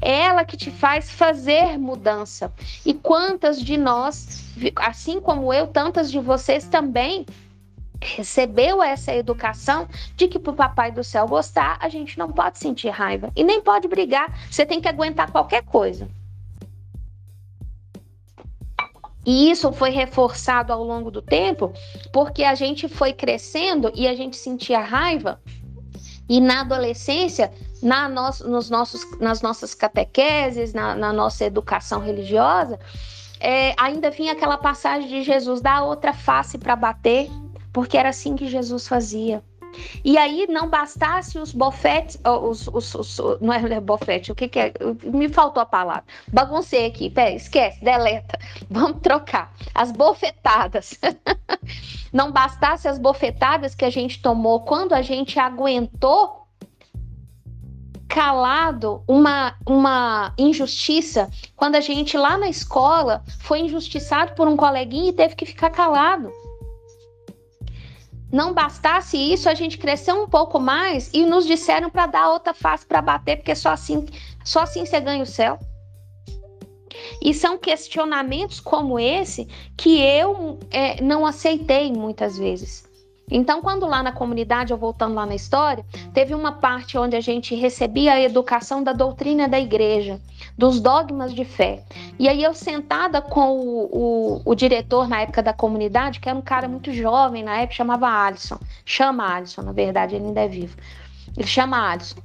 [0.00, 2.52] É ela que te faz fazer mudança.
[2.84, 4.44] E quantas de nós,
[4.76, 7.24] assim como eu, tantas de vocês também
[8.00, 12.58] recebeu essa educação de que para o papai do céu gostar, a gente não pode
[12.58, 14.36] sentir raiva e nem pode brigar.
[14.50, 16.08] Você tem que aguentar qualquer coisa.
[19.24, 21.72] E isso foi reforçado ao longo do tempo,
[22.12, 25.40] porque a gente foi crescendo e a gente sentia raiva.
[26.28, 27.52] E na adolescência,
[27.82, 32.78] na no, nos nossos, nas nossas catequeses, na, na nossa educação religiosa,
[33.38, 37.28] é, ainda vinha aquela passagem de Jesus dar outra face para bater,
[37.72, 39.42] porque era assim que Jesus fazia.
[40.04, 44.58] E aí não bastasse os bofetes, os, os, os, não é bofete, o que, que
[44.58, 44.72] é?
[45.04, 46.04] Me faltou a palavra.
[46.32, 48.38] Baguncei aqui, peraí, esquece, deleta.
[48.70, 49.52] Vamos trocar.
[49.74, 50.98] As bofetadas.
[52.12, 56.42] não bastasse as bofetadas que a gente tomou quando a gente aguentou
[58.08, 65.08] calado uma, uma injustiça, quando a gente lá na escola foi injustiçado por um coleguinha
[65.08, 66.30] e teve que ficar calado
[68.32, 72.54] não bastasse isso, a gente cresceu um pouco mais e nos disseram para dar outra
[72.54, 74.06] face para bater, porque só assim,
[74.42, 75.58] só assim você ganha o céu.
[77.20, 82.90] E são questionamentos como esse que eu é, não aceitei muitas vezes.
[83.34, 87.20] Então, quando lá na comunidade, eu voltando lá na história, teve uma parte onde a
[87.20, 90.20] gente recebia a educação da doutrina da igreja,
[90.56, 91.82] dos dogmas de fé.
[92.18, 96.36] E aí eu sentada com o, o, o diretor na época da comunidade, que era
[96.36, 98.58] um cara muito jovem na época, chamava Alisson.
[98.84, 100.76] Chama Alisson, na verdade, ele ainda é vivo.
[101.34, 102.20] Ele chama Alisson.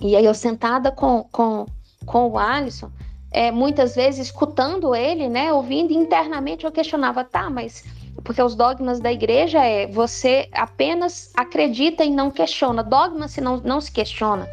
[0.00, 1.66] E aí eu sentada com, com,
[2.06, 2.92] com o Alisson,
[3.32, 7.84] é, muitas vezes escutando ele, né, ouvindo internamente, eu questionava, tá, mas
[8.24, 12.82] porque os dogmas da igreja é você apenas acredita e não questiona.
[12.82, 14.48] Dogma se não, não se questiona.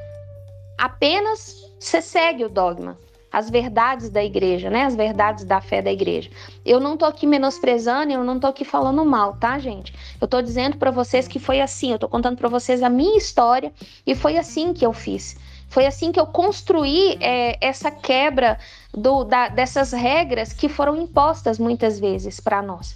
[0.77, 2.97] Apenas você segue o dogma.
[3.31, 4.85] as verdades da igreja, né?
[4.85, 6.29] As verdades da fé da igreja.
[6.65, 9.93] Eu não tô aqui menosprezando, eu não tô aqui falando mal, tá, gente?
[10.21, 13.17] Eu tô dizendo para vocês que foi assim, eu tô contando para vocês a minha
[13.17, 13.73] história
[14.07, 15.35] e foi assim que eu fiz.
[15.67, 18.57] Foi assim que eu construí é, essa quebra
[18.93, 22.95] do, da, dessas regras que foram impostas muitas vezes para nós.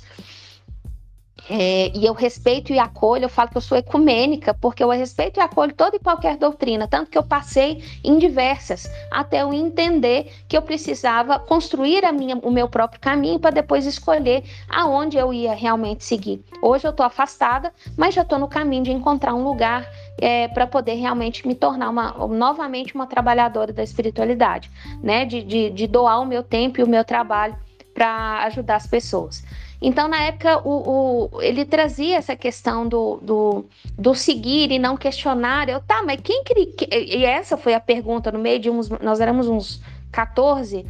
[1.50, 5.40] É, e eu respeito e acolho, eu falo que eu sou ecumênica, porque eu respeito
[5.40, 10.32] e acolho toda e qualquer doutrina, tanto que eu passei em diversas, até eu entender
[10.48, 15.34] que eu precisava construir a minha, o meu próprio caminho para depois escolher aonde eu
[15.34, 16.44] ia realmente seguir.
[16.62, 19.90] Hoje eu estou afastada, mas já estou no caminho de encontrar um lugar
[20.20, 24.70] é, para poder realmente me tornar uma, novamente uma trabalhadora da espiritualidade,
[25.02, 25.26] né?
[25.26, 27.58] De, de, de doar o meu tempo e o meu trabalho
[27.94, 29.44] para ajudar as pessoas.
[29.82, 33.66] Então, na época, o, o, ele trazia essa questão do, do,
[33.98, 35.70] do, seguir e não questionar.
[35.70, 36.68] Eu, tá, mas quem queria.
[36.92, 38.90] E essa foi a pergunta no meio de uns.
[38.90, 40.86] Nós éramos uns 14.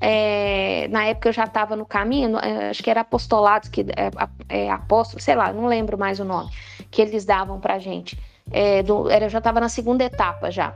[0.00, 4.10] É, na época eu já estava no caminho, é, acho que era apostolados, que é,
[4.48, 6.50] é, apóstolo, sei lá, não lembro mais o nome,
[6.90, 8.18] que eles davam pra gente.
[8.50, 10.74] É, do, era, eu já estava na segunda etapa já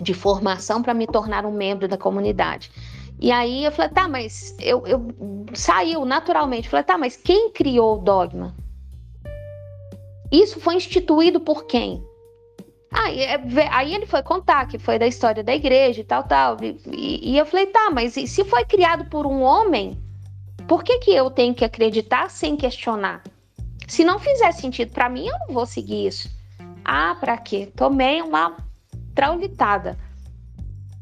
[0.00, 2.70] de formação para me tornar um membro da comunidade.
[3.18, 5.14] E aí eu falei, tá, mas eu, eu
[5.54, 6.68] saiu naturalmente.
[6.68, 8.54] Falei, tá, mas quem criou o dogma?
[10.30, 12.04] Isso foi instituído por quem?
[12.92, 13.40] Aí, é,
[13.70, 16.56] aí ele foi contar que foi da história da igreja e tal, tal.
[16.62, 19.98] E, e eu falei, tá, mas se foi criado por um homem,
[20.68, 23.22] por que, que eu tenho que acreditar sem questionar?
[23.86, 26.28] Se não fizer sentido para mim, eu não vou seguir isso.
[26.84, 27.70] Ah, para quê?
[27.74, 28.56] Tomei uma
[29.14, 29.96] traulitada.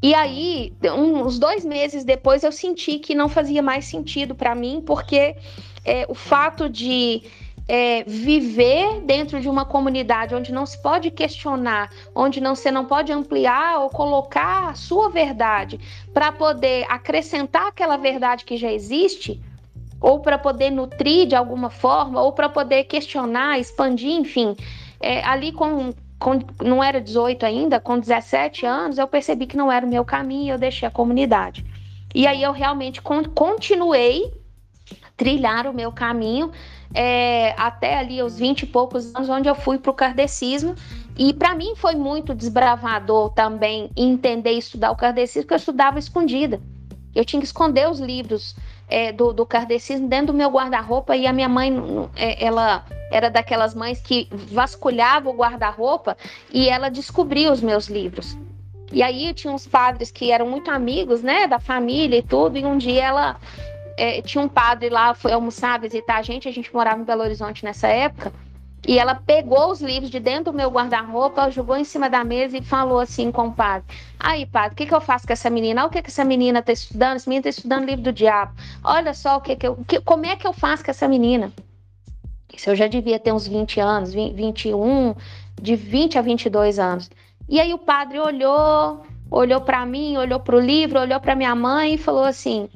[0.05, 4.83] E aí, uns dois meses depois, eu senti que não fazia mais sentido para mim,
[4.85, 5.35] porque
[5.83, 7.23] é, o fato de
[7.67, 12.85] é, viver dentro de uma comunidade onde não se pode questionar, onde não, você não
[12.85, 15.79] pode ampliar ou colocar a sua verdade
[16.13, 19.41] para poder acrescentar aquela verdade que já existe,
[19.99, 24.55] ou para poder nutrir de alguma forma, ou para poder questionar, expandir, enfim.
[25.01, 29.71] É, ali com, com, não era 18 ainda, com 17 anos, eu percebi que não
[29.71, 31.65] era o meu caminho e eu deixei a comunidade.
[32.13, 34.33] E aí eu realmente con continuei
[35.17, 36.51] trilhar o meu caminho
[36.93, 40.75] é, até ali os 20 e poucos anos, onde eu fui para o kardecismo.
[41.17, 45.99] E para mim foi muito desbravador também entender e estudar o kardecismo, porque eu estudava
[45.99, 46.61] escondida.
[47.13, 48.55] Eu tinha que esconder os livros
[48.87, 51.73] é, do, do kardecismo dentro do meu guarda-roupa e a minha mãe,
[52.15, 56.17] é, ela era daquelas mães que vasculhava o guarda-roupa
[56.51, 58.37] e ela descobria os meus livros.
[58.91, 62.65] E aí tinha uns padres que eram muito amigos, né, da família e tudo, e
[62.65, 63.39] um dia ela
[63.97, 67.21] é, tinha um padre lá, foi almoçar, visitar a gente, a gente morava em Belo
[67.21, 68.31] Horizonte nessa época,
[68.87, 72.57] e ela pegou os livros de dentro do meu guarda-roupa, jogou em cima da mesa
[72.57, 73.85] e falou assim com o padre:
[74.19, 75.81] Aí, padre, o que, que eu faço com essa menina?
[75.81, 77.15] Olha o que, que essa menina está estudando.
[77.15, 78.53] Essa menina está estudando livro do diabo.
[78.83, 79.75] Olha só o que, que eu.
[79.87, 81.51] Que, como é que eu faço com essa menina?
[82.53, 85.15] Isso eu já devia ter uns 20 anos, 20, 21,
[85.61, 87.09] de 20 a 22 anos.
[87.49, 91.53] E aí o padre olhou, olhou para mim, olhou para o livro, olhou para minha
[91.55, 92.69] mãe e falou assim: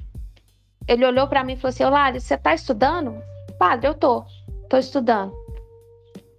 [0.90, 3.16] ele olhou para mim e falou assim: Olá, você está estudando?
[3.60, 4.26] Padre, eu tô,
[4.68, 5.32] tô estudando.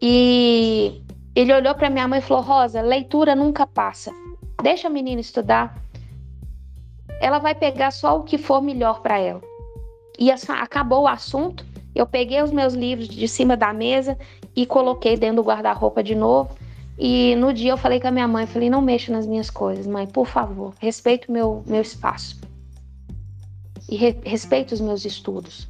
[0.01, 1.03] E
[1.35, 4.13] ele olhou para minha mãe e falou: Rosa, leitura nunca passa.
[4.63, 5.83] Deixa a menina estudar.
[7.21, 9.43] Ela vai pegar só o que for melhor para ela.
[10.19, 11.65] E essa, acabou o assunto.
[11.95, 14.17] Eu peguei os meus livros de cima da mesa
[14.55, 16.57] e coloquei dentro do guarda-roupa de novo.
[16.99, 19.87] E no dia eu falei com a minha mãe, falei, não mexa nas minhas coisas,
[19.87, 22.39] mãe, por favor, respeite o meu, meu espaço.
[23.89, 24.17] E re,
[24.71, 25.67] os meus estudos.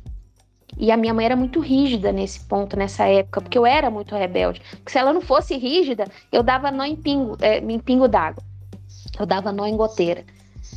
[0.79, 4.14] E a minha mãe era muito rígida nesse ponto, nessa época, porque eu era muito
[4.14, 4.62] rebelde.
[4.71, 8.43] Porque se ela não fosse rígida, eu dava nó em pingo, é, em pingo d'água.
[9.18, 10.25] Eu dava nó em goteira.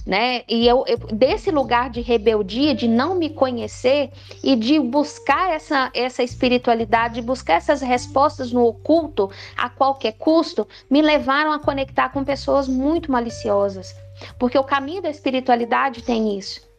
[0.05, 0.43] Né?
[0.49, 4.11] E eu, eu, desse lugar de rebeldia, de não me conhecer
[4.43, 10.67] e de buscar essa, essa espiritualidade, de buscar essas respostas no oculto a qualquer custo,
[10.89, 13.95] me levaram a conectar com pessoas muito maliciosas.
[14.37, 16.72] Porque o caminho da espiritualidade tem isso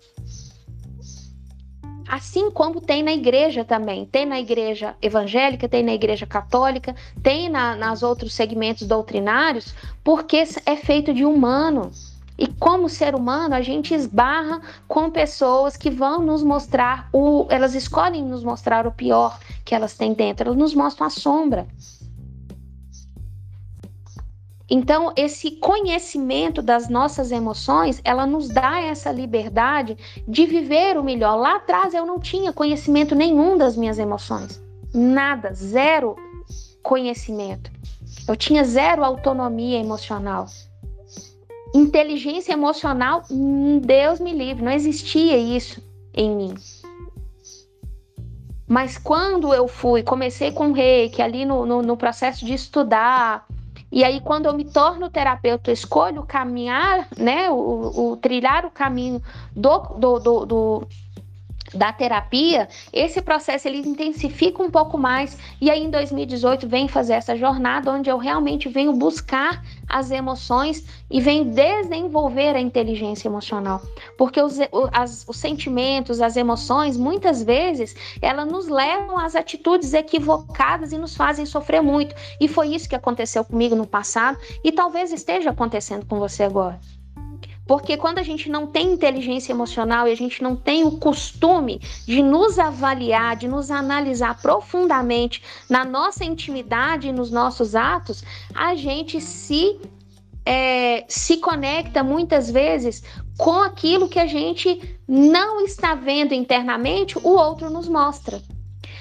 [2.08, 4.04] assim como tem na igreja também.
[4.06, 10.44] Tem na igreja evangélica, tem na igreja católica, tem na, nas outros segmentos doutrinários, porque
[10.66, 11.90] é feito de humano.
[12.36, 17.46] E como ser humano, a gente esbarra com pessoas que vão nos mostrar o.
[17.48, 21.66] Elas escolhem nos mostrar o pior que elas têm dentro, elas nos mostram a sombra.
[24.68, 29.96] Então, esse conhecimento das nossas emoções, ela nos dá essa liberdade
[30.26, 31.36] de viver o melhor.
[31.36, 34.62] Lá atrás eu não tinha conhecimento nenhum das minhas emoções.
[34.92, 36.16] Nada, zero
[36.82, 37.70] conhecimento.
[38.26, 40.46] Eu tinha zero autonomia emocional.
[41.74, 45.82] inteligência emocional, hum, Deus me livre, não existia isso
[46.14, 46.54] em mim.
[48.66, 53.46] Mas quando eu fui, comecei com reiki, ali no, no, no processo de estudar,
[53.94, 58.70] e aí, quando eu me torno terapeuta, eu escolho caminhar, né, o, o trilhar o
[58.70, 59.22] caminho
[59.54, 60.88] do, do, do, do
[61.72, 65.38] da terapia, esse processo ele intensifica um pouco mais.
[65.60, 69.62] E aí em 2018 vem fazer essa jornada onde eu realmente venho buscar
[69.94, 73.80] as emoções e venho desenvolver a inteligência emocional,
[74.18, 74.58] porque os,
[74.92, 81.14] as, os sentimentos, as emoções, muitas vezes elas nos levam às atitudes equivocadas e nos
[81.14, 86.04] fazem sofrer muito e foi isso que aconteceu comigo no passado e talvez esteja acontecendo
[86.06, 86.80] com você agora.
[87.66, 91.80] Porque quando a gente não tem inteligência emocional e a gente não tem o costume
[92.06, 98.22] de nos avaliar, de nos analisar profundamente na nossa intimidade e nos nossos atos,
[98.54, 99.80] a gente se
[100.46, 103.02] é, se conecta muitas vezes
[103.38, 108.42] com aquilo que a gente não está vendo internamente, o outro nos mostra.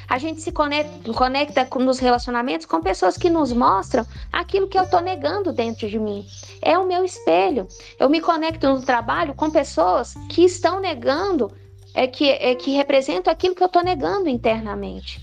[0.07, 4.83] A gente se conecta, conecta nos relacionamentos com pessoas que nos mostram aquilo que eu
[4.83, 6.25] estou negando dentro de mim.
[6.61, 7.67] É o meu espelho.
[7.99, 11.51] Eu me conecto no trabalho com pessoas que estão negando,
[11.93, 15.21] é que, é que representam aquilo que eu estou negando internamente.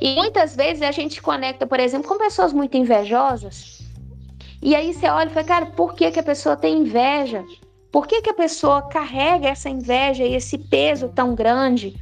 [0.00, 3.82] E muitas vezes a gente se conecta, por exemplo, com pessoas muito invejosas.
[4.62, 7.44] E aí você olha e fala, cara, por que, que a pessoa tem inveja?
[7.92, 11.94] Por que, que a pessoa carrega essa inveja e esse peso tão grande?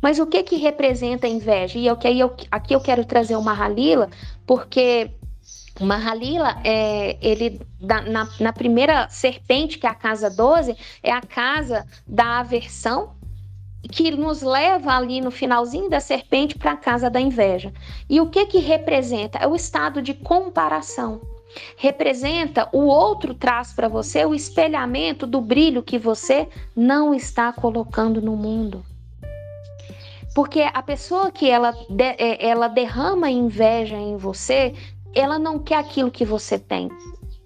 [0.00, 1.78] Mas o que que representa a inveja?
[1.78, 4.08] E aqui eu, aqui eu quero trazer uma Mahalila,
[4.46, 5.10] porque
[5.80, 11.20] o Mahalila, é, ele, na, na primeira serpente, que é a casa 12, é a
[11.20, 13.14] casa da aversão,
[13.90, 17.72] que nos leva ali no finalzinho da serpente para a casa da inveja.
[18.08, 19.38] E o que que representa?
[19.38, 21.20] É o estado de comparação.
[21.76, 28.20] Representa o outro traz para você o espelhamento do brilho que você não está colocando
[28.20, 28.84] no mundo.
[30.34, 34.74] Porque a pessoa que ela, de, é, ela derrama inveja em você,
[35.14, 36.88] ela não quer aquilo que você tem.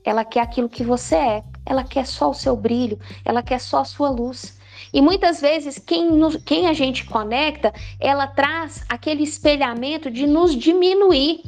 [0.04, 1.44] Ela quer aquilo que você é.
[1.64, 4.58] Ela quer só o seu brilho, ela quer só a sua luz.
[4.92, 10.54] E muitas vezes quem, nos, quem a gente conecta, ela traz aquele espelhamento de nos
[10.54, 11.40] diminuir,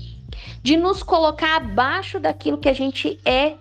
[0.63, 3.57] de nos colocar abaixo daquilo que a gente é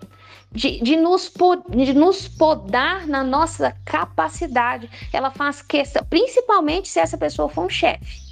[0.56, 1.30] de, de, nos,
[1.68, 4.88] de nos podar na nossa capacidade.
[5.12, 8.24] Ela faz questão, principalmente se essa pessoa for um chefe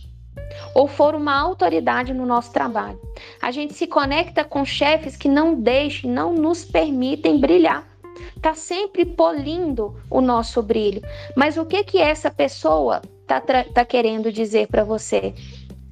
[0.75, 2.99] ou for uma autoridade no nosso trabalho.
[3.43, 7.87] A gente se conecta com chefes que não deixem, não nos permitem brilhar.
[8.41, 11.03] Tá sempre polindo o nosso brilho.
[11.37, 15.35] Mas o que que essa pessoa tá, tá querendo dizer para você?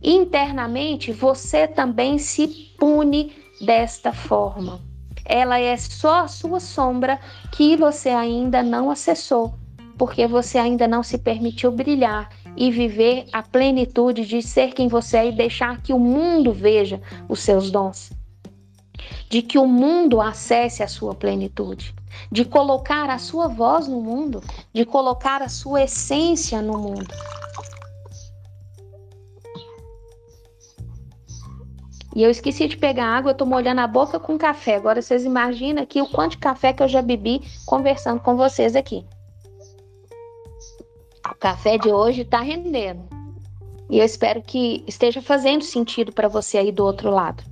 [0.02, 4.91] Internamente, você também se pune desta forma
[5.24, 7.18] ela é só a sua sombra
[7.52, 9.54] que você ainda não acessou,
[9.96, 15.16] porque você ainda não se permitiu brilhar e viver a plenitude de ser quem você
[15.18, 18.12] é e deixar que o mundo veja os seus dons.
[19.28, 21.94] De que o mundo acesse a sua plenitude,
[22.30, 24.42] de colocar a sua voz no mundo,
[24.72, 27.08] de colocar a sua essência no mundo.
[32.14, 34.76] E eu esqueci de pegar água, eu tô molhando a boca com café.
[34.76, 38.76] Agora vocês imaginam aqui o quanto de café que eu já bebi conversando com vocês
[38.76, 39.04] aqui.
[41.26, 43.02] O café de hoje tá rendendo.
[43.88, 47.42] E eu espero que esteja fazendo sentido para você aí do outro lado.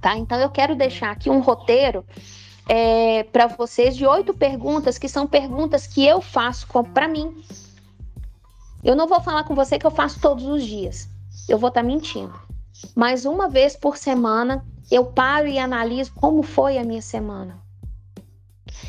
[0.00, 0.16] Tá?
[0.16, 2.04] Então eu quero deixar aqui um roteiro
[2.68, 7.36] é, para vocês de oito perguntas que são perguntas que eu faço para mim.
[8.82, 11.08] Eu não vou falar com você que eu faço todos os dias.
[11.48, 12.53] Eu vou estar tá mentindo
[12.94, 17.62] mas uma vez por semana eu paro e analiso como foi a minha semana.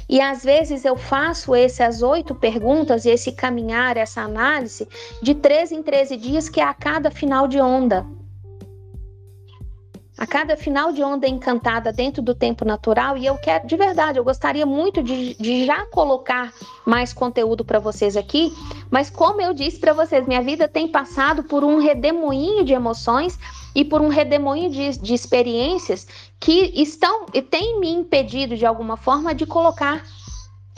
[0.08, 4.88] E às vezes eu faço essas oito perguntas, esse caminhar, essa análise,
[5.22, 8.06] de 13 em 13 dias, que é a cada final de onda.
[10.18, 14.18] A cada final de onda encantada dentro do tempo natural, e eu quero, de verdade,
[14.18, 16.54] eu gostaria muito de, de já colocar
[16.86, 18.54] mais conteúdo para vocês aqui,
[18.90, 23.38] mas como eu disse para vocês, minha vida tem passado por um redemoinho de emoções
[23.76, 26.08] e por um redemoinho de, de experiências
[26.40, 30.02] que estão e têm me impedido de alguma forma de colocar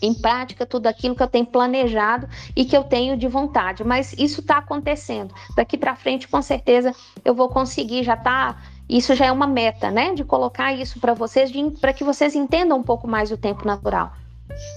[0.01, 3.83] em prática tudo aquilo que eu tenho planejado e que eu tenho de vontade.
[3.83, 5.33] Mas isso está acontecendo.
[5.55, 6.93] Daqui para frente, com certeza,
[7.23, 8.03] eu vou conseguir.
[8.03, 8.57] Já está.
[8.89, 10.13] Isso já é uma meta, né?
[10.13, 14.13] De colocar isso para vocês, para que vocês entendam um pouco mais o tempo natural.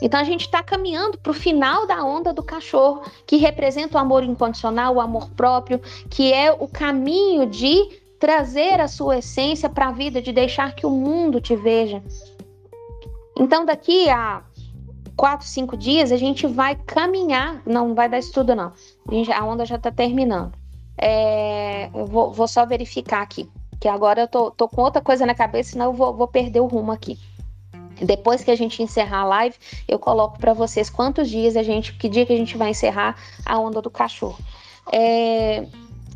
[0.03, 4.01] Então a gente está caminhando para o final da onda do cachorro, que representa o
[4.01, 9.89] amor incondicional, o amor próprio, que é o caminho de trazer a sua essência para
[9.89, 12.03] a vida, de deixar que o mundo te veja.
[13.35, 14.43] Então, daqui a
[15.17, 17.63] quatro, cinco dias, a gente vai caminhar.
[17.65, 18.73] Não vai dar estudo, não.
[19.09, 20.53] A, gente, a onda já está terminando.
[20.99, 23.49] É, eu vou, vou, só verificar aqui,
[23.81, 26.61] que agora eu tô, tô, com outra coisa na cabeça, senão eu vou, vou perder
[26.61, 27.19] o rumo aqui.
[28.03, 29.57] Depois que a gente encerrar a live,
[29.89, 33.17] eu coloco para vocês quantos dias a gente, que dia que a gente vai encerrar
[33.47, 34.39] a onda do cachorro.
[34.93, 35.67] É,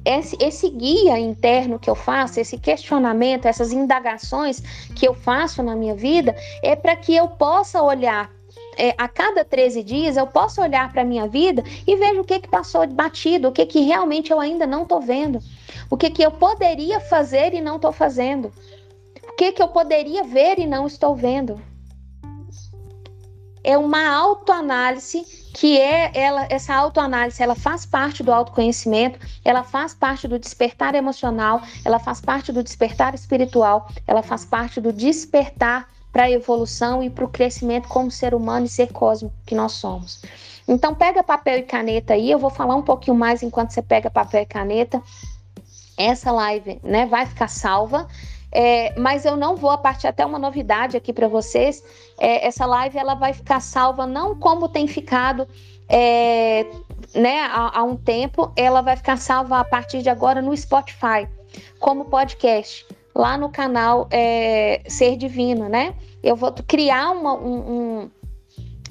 [0.05, 4.61] esse, esse, guia interno que eu faço, esse questionamento, essas indagações
[4.95, 8.31] que eu faço na minha vida, é para que eu possa olhar.
[8.77, 12.25] É, a cada 13 dias eu posso olhar para a minha vida e vejo o
[12.25, 15.39] que, que passou de batido, o que, que realmente eu ainda não estou vendo,
[15.89, 18.53] o que, que eu poderia fazer e não estou fazendo,
[19.29, 21.61] o que, que eu poderia ver e não estou vendo
[23.65, 29.95] é uma autoanálise que é ela essa autoanálise ela faz parte do autoconhecimento, ela faz
[29.95, 35.89] parte do despertar emocional, ela faz parte do despertar espiritual, ela faz parte do despertar
[36.13, 39.73] para a evolução e para o crescimento como ser humano e ser cósmico que nós
[39.73, 40.23] somos.
[40.67, 44.11] Então pega papel e caneta aí, eu vou falar um pouquinho mais enquanto você pega
[44.11, 45.01] papel e caneta.
[45.97, 48.09] Essa live, né, vai ficar salva.
[48.57, 51.83] É, mas eu não vou, a partir até uma novidade aqui para vocês,
[52.19, 55.49] é, essa live ela vai ficar salva não como tem ficado
[55.89, 56.65] é,
[57.15, 61.29] né, há, há, um tempo, ela vai ficar salva a partir de agora no Spotify,
[61.79, 65.95] como podcast, lá no canal é, Ser Divino, né?
[66.23, 67.59] Eu vou criar uma, um,
[68.03, 68.11] um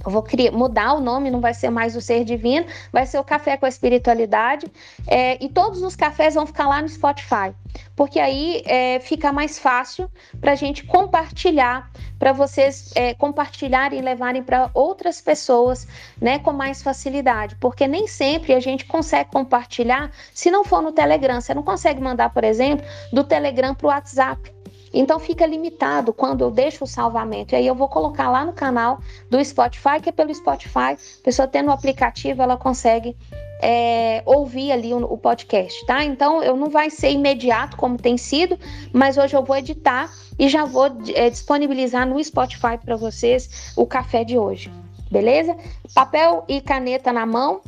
[0.06, 3.20] eu vou criar, mudar o nome, não vai ser mais o Ser Divino, vai ser
[3.20, 4.68] o Café com a Espiritualidade.
[5.08, 7.54] É, e todos os cafés vão ficar lá no Spotify,
[7.96, 11.90] porque aí é, fica mais fácil para a gente compartilhar,
[12.20, 15.88] para vocês é, compartilharem e levarem para outras pessoas
[16.22, 20.92] né, com mais facilidade, porque nem sempre a gente consegue compartilhar se não for no
[20.92, 21.40] Telegram.
[21.40, 24.63] Você não consegue mandar, por exemplo, do Telegram para o WhatsApp.
[24.94, 27.54] Então fica limitado quando eu deixo o salvamento.
[27.54, 31.24] E aí eu vou colocar lá no canal do Spotify, que é pelo Spotify, a
[31.24, 33.18] pessoa tendo o aplicativo, ela consegue
[33.64, 36.04] é, ouvir ali o, o, podcast, tá?
[36.04, 38.60] Então eu não vai ser imediato como tem sido,
[38.92, 43.86] mas hoje eu vou editar e já vou é, disponibilizar no Spotify para vocês o
[43.88, 44.70] café de hoje,
[45.10, 45.56] beleza?
[45.96, 47.62] Papel e caneta na mão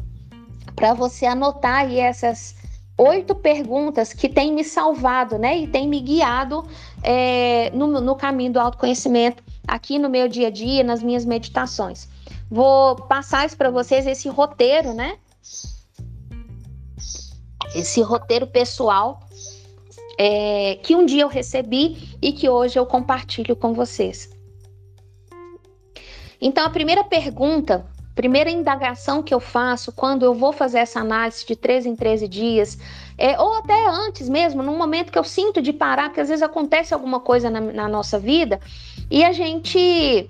[0.75, 2.55] para você anotar aí essas
[2.97, 5.57] oito perguntas que têm me salvado, né?
[5.57, 6.65] E têm me guiado
[7.03, 12.07] é, no, no caminho do autoconhecimento aqui no meu dia a dia, nas minhas meditações.
[12.49, 15.17] Vou passar isso para vocês, esse roteiro, né?
[17.73, 19.19] Esse roteiro pessoal
[20.17, 24.29] é, que um dia eu recebi e que hoje eu compartilho com vocês.
[26.39, 27.85] Então, a primeira pergunta
[28.15, 32.27] primeira indagação que eu faço quando eu vou fazer essa análise de 13 em 13
[32.29, 32.77] dias,
[33.17, 36.41] é, ou até antes mesmo, num momento que eu sinto de parar, porque às vezes
[36.41, 38.59] acontece alguma coisa na, na nossa vida
[39.11, 40.29] e a gente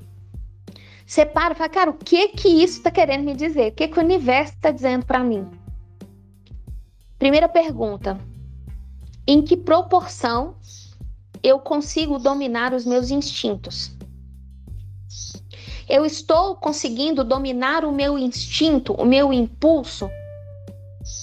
[1.05, 3.71] separa e fala, cara, o que que isso está querendo me dizer?
[3.71, 5.47] O que que o universo está dizendo para mim?
[7.19, 8.19] Primeira pergunta:
[9.27, 10.55] em que proporção
[11.43, 13.94] eu consigo dominar os meus instintos?
[15.87, 20.09] Eu estou conseguindo dominar o meu instinto, o meu impulso?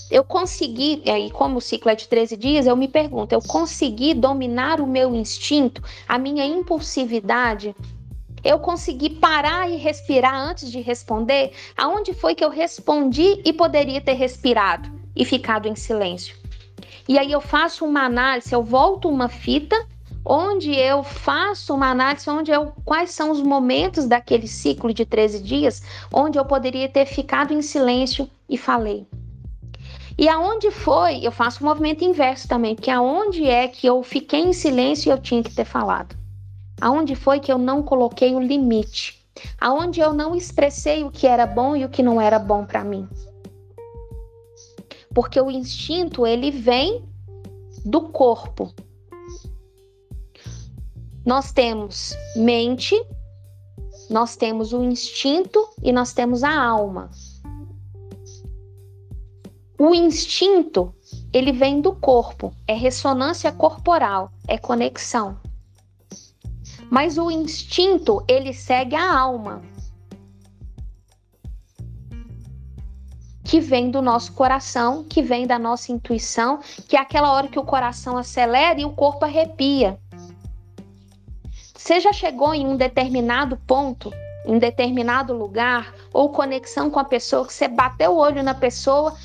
[0.09, 3.43] Eu consegui, e aí, como o ciclo é de 13 dias, eu me pergunto: eu
[3.43, 7.75] consegui dominar o meu instinto, a minha impulsividade?
[8.45, 11.53] Eu consegui parar e respirar antes de responder?
[11.77, 16.37] Aonde foi que eu respondi e poderia ter respirado e ficado em silêncio?
[17.09, 19.77] E aí eu faço uma análise, eu volto uma fita
[20.25, 25.43] onde eu faço uma análise onde eu quais são os momentos daquele ciclo de 13
[25.43, 29.07] dias onde eu poderia ter ficado em silêncio e falei.
[30.19, 34.03] E aonde foi, eu faço o um movimento inverso também, porque aonde é que eu
[34.03, 36.15] fiquei em silêncio e eu tinha que ter falado?
[36.81, 39.25] Aonde foi que eu não coloquei o limite?
[39.59, 42.85] Aonde eu não expressei o que era bom e o que não era bom para
[42.85, 43.09] mim?
[45.15, 47.05] Porque o instinto, ele vem
[47.85, 48.73] do corpo,
[51.25, 53.01] nós temos mente,
[54.11, 57.11] nós temos o instinto e nós temos a alma.
[59.79, 60.95] O instinto,
[61.33, 65.41] ele vem do corpo, é ressonância corporal, é conexão.
[66.91, 69.63] Mas o instinto, ele segue a alma.
[73.45, 77.59] Que vem do nosso coração, que vem da nossa intuição, que é aquela hora que
[77.59, 79.99] o coração acelera e o corpo arrepia.
[81.83, 84.13] Você já chegou em um determinado ponto,
[84.47, 89.17] em determinado lugar, ou conexão com a pessoa, que você bateu o olho na pessoa,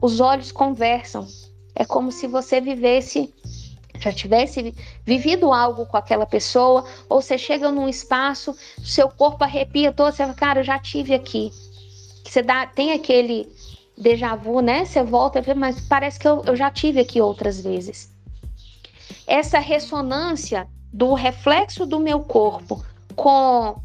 [0.00, 1.26] os olhos conversam.
[1.74, 3.34] É como se você vivesse
[3.98, 4.72] já tivesse
[5.04, 10.22] vivido algo com aquela pessoa, ou você chega num espaço, seu corpo arrepia todo, você
[10.22, 11.50] fala, cara, eu já tive aqui.
[12.24, 13.48] Você dá, tem aquele
[13.98, 14.84] déjà vu, né?
[14.84, 18.08] Você volta, mas parece que eu, eu já tive aqui outras vezes.
[19.26, 22.80] Essa ressonância do reflexo do meu corpo
[23.16, 23.76] com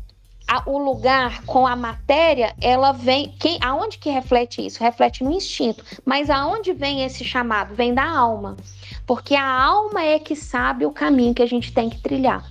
[0.48, 3.34] a, o lugar com a matéria, ela vem.
[3.40, 4.84] Quem, aonde que reflete isso?
[4.84, 5.84] Reflete no instinto.
[6.06, 7.74] Mas aonde vem esse chamado?
[7.74, 8.56] Vem da alma.
[9.08, 12.48] Porque a alma é que sabe o caminho que a gente tem que trilhar.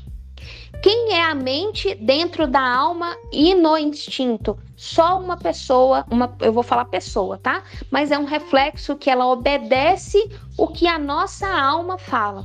[0.83, 4.59] Quem é a mente dentro da alma e no instinto?
[4.77, 7.63] Só uma pessoa, uma, eu vou falar pessoa, tá?
[7.93, 10.19] Mas é um reflexo que ela obedece
[10.57, 12.45] o que a nossa alma fala.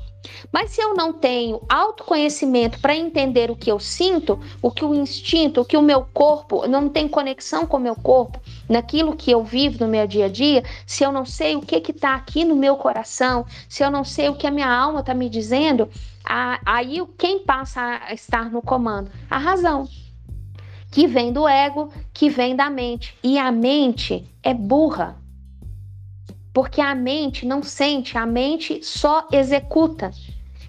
[0.51, 4.93] Mas se eu não tenho autoconhecimento para entender o que eu sinto, o que o
[4.93, 9.31] instinto, o que o meu corpo, não tem conexão com o meu corpo, naquilo que
[9.31, 12.45] eu vivo no meu dia a dia, se eu não sei o que está aqui
[12.45, 15.89] no meu coração, se eu não sei o que a minha alma está me dizendo,
[16.25, 19.11] aí quem passa a estar no comando?
[19.29, 19.87] A razão.
[20.91, 23.17] Que vem do ego, que vem da mente.
[23.23, 25.22] E a mente é burra.
[26.53, 30.11] Porque a mente não sente, a mente só executa.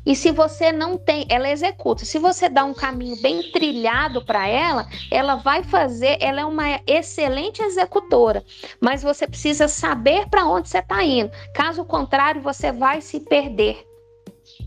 [0.07, 2.05] E se você não tem, ela executa.
[2.05, 6.81] Se você dá um caminho bem trilhado para ela, ela vai fazer, ela é uma
[6.87, 8.45] excelente executora,
[8.81, 11.31] mas você precisa saber para onde você está indo.
[11.55, 13.87] Caso contrário, você vai se perder.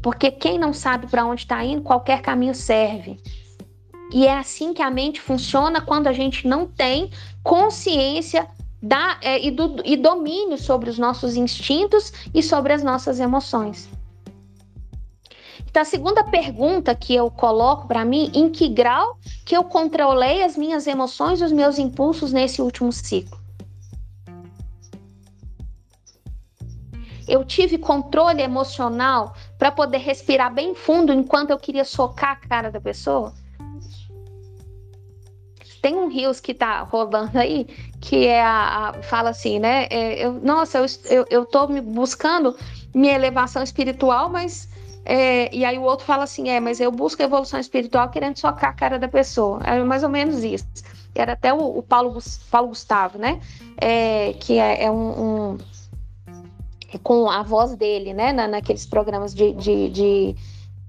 [0.01, 3.19] Porque quem não sabe para onde está indo, qualquer caminho serve.
[4.11, 7.11] E é assim que a mente funciona quando a gente não tem
[7.43, 8.47] consciência
[8.81, 13.89] da, é, e, do, e domínio sobre os nossos instintos e sobre as nossas emoções.
[15.69, 20.43] Então, a segunda pergunta que eu coloco para mim, em que grau que eu controlei
[20.43, 23.37] as minhas emoções e os meus impulsos nesse último ciclo?
[27.27, 32.71] Eu tive controle emocional para poder respirar bem fundo enquanto eu queria socar a cara
[32.71, 33.33] da pessoa?
[35.87, 37.65] Tem um rios que tá rolando aí,
[38.01, 39.87] que é a, a fala assim, né?
[39.89, 42.53] É, eu, nossa, eu, eu, eu tô me buscando
[42.93, 44.67] minha elevação espiritual, mas
[45.05, 48.71] é, e aí o outro fala assim, é, mas eu busco evolução espiritual querendo socar
[48.71, 49.61] a cara da pessoa.
[49.63, 50.67] É mais ou menos isso.
[51.15, 52.19] Era até o, o Paulo,
[52.51, 53.39] Paulo Gustavo, né?
[53.77, 55.57] É, que é, é um, um,
[57.01, 58.33] com a voz dele, né?
[58.33, 60.35] Na, naqueles programas de, de, de,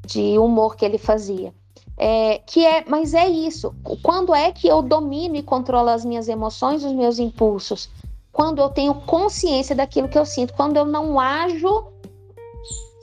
[0.05, 1.55] de humor que ele fazia.
[1.99, 3.75] É, que é, mas é isso.
[4.03, 7.91] Quando é que eu domino e controlo as minhas emoções, os meus impulsos?
[8.31, 11.87] Quando eu tenho consciência daquilo que eu sinto, quando eu não ajo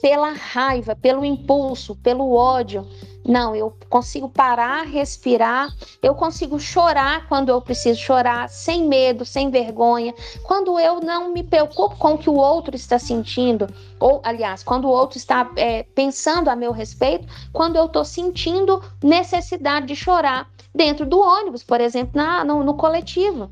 [0.00, 2.86] pela raiva, pelo impulso, pelo ódio,
[3.28, 5.68] não, eu consigo parar, respirar,
[6.00, 10.14] eu consigo chorar quando eu preciso chorar, sem medo, sem vergonha.
[10.44, 13.66] Quando eu não me preocupo com o que o outro está sentindo,
[13.98, 18.80] ou, aliás, quando o outro está é, pensando a meu respeito, quando eu estou sentindo
[19.02, 23.50] necessidade de chorar dentro do ônibus, por exemplo, na, no, no coletivo.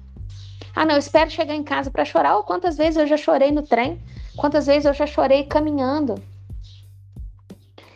[0.77, 2.37] Ah, não, espero chegar em casa para chorar.
[2.37, 4.01] Ou quantas vezes eu já chorei no trem?
[4.37, 6.20] Quantas vezes eu já chorei caminhando?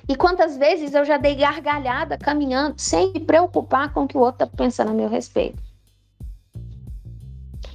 [0.09, 4.21] E quantas vezes eu já dei gargalhada caminhando sem me preocupar com o que o
[4.21, 5.63] outro está pensando a meu respeito.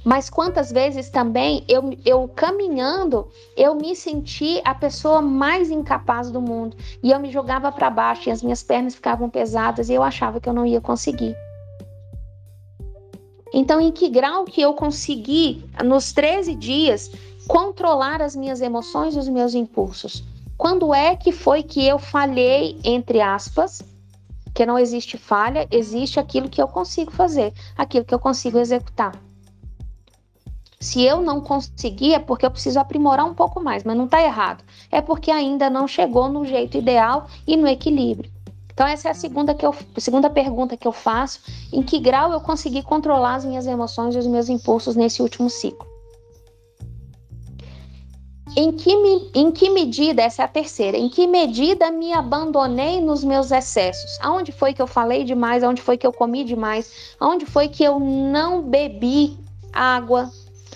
[0.04, 6.42] Mas quantas vezes também eu, eu caminhando, eu me senti a pessoa mais incapaz do
[6.42, 6.76] mundo.
[7.02, 10.40] E eu me jogava para baixo e as minhas pernas ficavam pesadas e eu achava
[10.40, 11.34] que eu não ia conseguir.
[13.52, 17.10] Então, em que grau que eu consegui, nos 13 dias,
[17.46, 20.33] controlar as minhas emoções e os meus impulsos?
[20.56, 23.82] Quando é que foi que eu falhei, entre aspas,
[24.54, 29.20] que não existe falha, existe aquilo que eu consigo fazer, aquilo que eu consigo executar.
[30.80, 34.22] Se eu não conseguir, é porque eu preciso aprimorar um pouco mais, mas não está
[34.22, 34.62] errado.
[34.92, 38.30] É porque ainda não chegou no jeito ideal e no equilíbrio.
[38.72, 41.40] Então, essa é a segunda, que eu, segunda pergunta que eu faço:
[41.72, 45.48] em que grau eu consegui controlar as minhas emoções e os meus impulsos nesse último
[45.48, 45.93] ciclo?
[48.56, 53.00] Em que, me, em que medida, essa é a terceira, em que medida me abandonei
[53.00, 54.16] nos meus excessos?
[54.20, 55.64] Aonde foi que eu falei demais?
[55.64, 57.16] Aonde foi que eu comi demais?
[57.18, 59.36] Aonde foi que eu não bebi
[59.72, 60.30] água?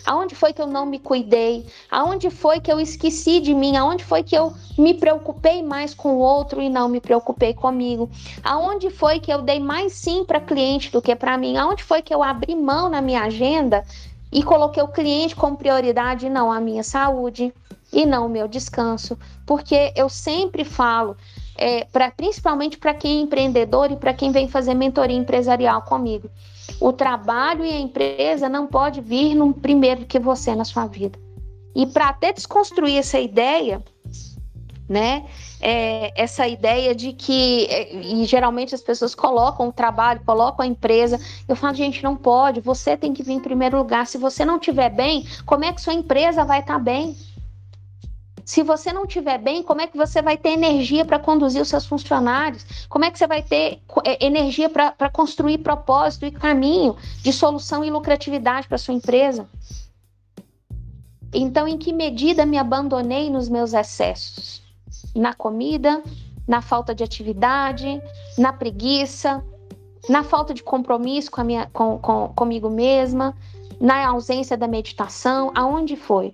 [0.05, 1.67] Aonde foi que eu não me cuidei?
[1.91, 3.77] Aonde foi que eu esqueci de mim?
[3.77, 8.11] Aonde foi que eu me preocupei mais com o outro e não me preocupei comigo?
[8.43, 11.57] Aonde foi que eu dei mais sim para cliente do que para mim?
[11.57, 13.85] Aonde foi que eu abri mão na minha agenda
[14.33, 17.53] e coloquei o cliente como prioridade e não a minha saúde
[17.93, 21.17] e não o meu descanso, porque eu sempre falo,
[21.57, 26.29] é, pra, principalmente para quem é empreendedor e para quem vem fazer mentoria empresarial comigo,
[26.81, 31.19] o trabalho e a empresa não pode vir no primeiro que você na sua vida.
[31.75, 33.83] E para até desconstruir essa ideia,
[34.89, 35.27] né?
[35.61, 40.67] É, essa ideia de que, é, e geralmente as pessoas colocam o trabalho, colocam a
[40.69, 41.21] empresa.
[41.47, 44.07] Eu falo, gente, não pode, você tem que vir em primeiro lugar.
[44.07, 47.15] Se você não estiver bem, como é que sua empresa vai estar tá bem?
[48.45, 51.69] Se você não estiver bem, como é que você vai ter energia para conduzir os
[51.69, 52.87] seus funcionários?
[52.89, 57.85] Como é que você vai ter é, energia para construir propósito e caminho de solução
[57.85, 59.47] e lucratividade para sua empresa?
[61.31, 64.63] Então, em que medida me abandonei nos meus excessos?
[65.19, 66.03] Na comida,
[66.47, 68.01] na falta de atividade,
[68.39, 69.45] na preguiça,
[70.09, 73.37] na falta de compromisso com a minha, com, com, comigo mesma,
[73.81, 76.33] na ausência da meditação, aonde foi?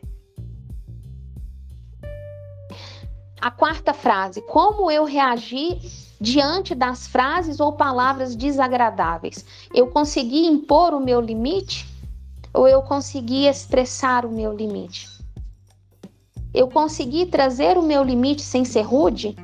[3.40, 5.80] A quarta frase: como eu reagi
[6.20, 9.44] diante das frases ou palavras desagradáveis?
[9.74, 11.88] Eu consegui impor o meu limite
[12.52, 15.13] ou eu consegui expressar o meu limite?
[16.54, 19.36] Eu consegui trazer o meu limite sem ser rude?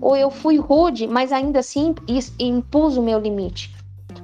[0.00, 1.94] Ou eu fui rude, mas ainda assim
[2.38, 3.74] impus o meu limite?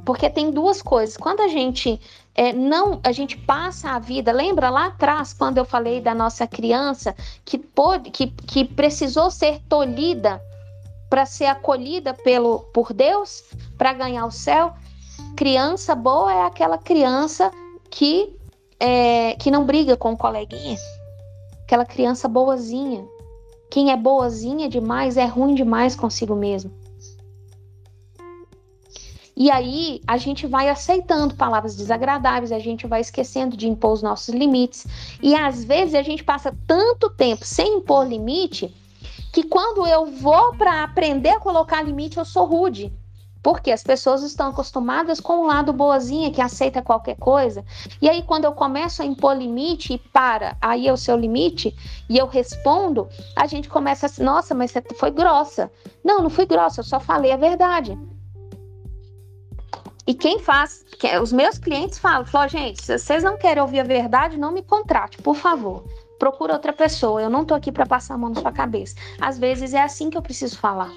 [0.04, 1.16] Porque tem duas coisas.
[1.16, 1.98] Quando a gente
[2.36, 4.30] é, não, a gente passa a vida.
[4.30, 9.60] Lembra lá atrás quando eu falei da nossa criança que pôde, que, que precisou ser
[9.68, 10.40] tolhida
[11.08, 13.42] para ser acolhida pelo por Deus
[13.78, 14.74] para ganhar o céu?
[15.34, 17.50] Criança boa é aquela criança
[17.90, 18.36] que
[18.78, 20.76] é, que não briga com o coleguinha,
[21.66, 23.04] aquela criança boazinha.
[23.68, 26.70] Quem é boazinha demais é ruim demais consigo mesmo.
[29.36, 34.02] E aí a gente vai aceitando palavras desagradáveis, a gente vai esquecendo de impor os
[34.02, 34.86] nossos limites.
[35.20, 38.72] E às vezes a gente passa tanto tempo sem impor limite
[39.32, 42.92] que quando eu vou para aprender a colocar limite, eu sou rude.
[43.46, 47.64] Porque as pessoas estão acostumadas com o lado boazinha que aceita qualquer coisa.
[48.02, 51.72] E aí, quando eu começo a impor limite e para, aí é o seu limite,
[52.10, 55.70] e eu respondo, a gente começa assim: nossa, mas você foi grossa.
[56.04, 57.96] Não, não fui grossa, eu só falei a verdade.
[60.08, 60.84] E quem faz,
[61.22, 64.62] os meus clientes falam, falam, gente, se vocês não querem ouvir a verdade, não me
[64.64, 65.84] contrate, por favor.
[66.18, 67.22] Procura outra pessoa.
[67.22, 68.96] Eu não tô aqui para passar a mão na sua cabeça.
[69.20, 70.90] Às vezes é assim que eu preciso falar.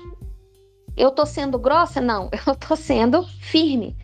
[1.00, 2.02] Eu tô sendo grossa?
[2.02, 3.96] Não, eu tô sendo firme.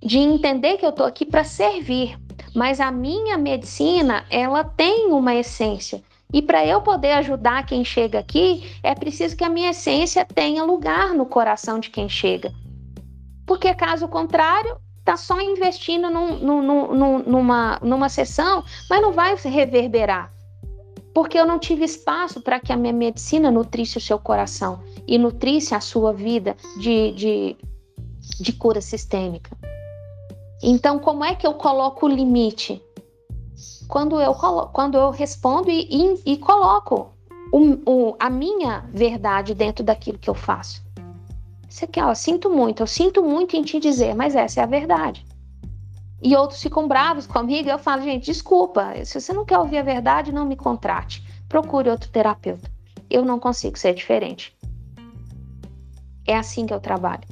[0.00, 2.16] De entender que eu tô aqui para servir.
[2.54, 6.00] Mas a minha medicina, ela tem uma essência.
[6.32, 10.62] E para eu poder ajudar quem chega aqui, é preciso que a minha essência tenha
[10.62, 12.52] lugar no coração de quem chega.
[13.44, 19.34] Porque caso contrário, está só investindo num, num, num, numa, numa sessão, mas não vai
[19.34, 20.32] reverberar.
[21.12, 25.18] Porque eu não tive espaço para que a minha medicina nutrisse o seu coração e
[25.18, 27.56] nutrisse a sua vida de, de,
[28.40, 29.56] de cura sistêmica.
[30.62, 32.82] Então, como é que eu coloco o limite?
[33.86, 34.34] Quando eu,
[34.72, 37.12] quando eu respondo e, e, e coloco
[37.52, 40.82] o, o, a minha verdade dentro daquilo que eu faço.
[41.68, 44.66] Você quer, ó, sinto muito, eu sinto muito em te dizer, mas essa é a
[44.66, 45.24] verdade.
[46.22, 49.82] E outros ficam bravos comigo, eu falo, gente, desculpa, se você não quer ouvir a
[49.82, 51.22] verdade, não me contrate.
[51.48, 52.70] Procure outro terapeuta.
[53.10, 54.56] Eu não consigo ser diferente.
[56.26, 57.22] É assim que eu trabalho.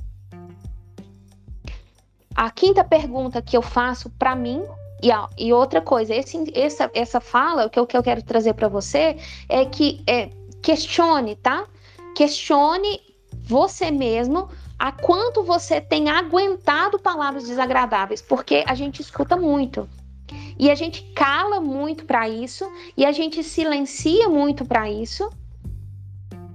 [2.34, 4.64] A quinta pergunta que eu faço para mim
[5.02, 8.22] e, a, e, outra coisa, esse, essa, essa fala, o que eu, que eu quero
[8.22, 9.16] trazer para você
[9.48, 10.30] é que é,
[10.62, 11.66] questione, tá?
[12.14, 13.00] Questione
[13.44, 19.88] você mesmo a quanto você tem aguentado palavras desagradáveis, porque a gente escuta muito.
[20.58, 25.30] E a gente cala muito para isso, e a gente silencia muito para isso.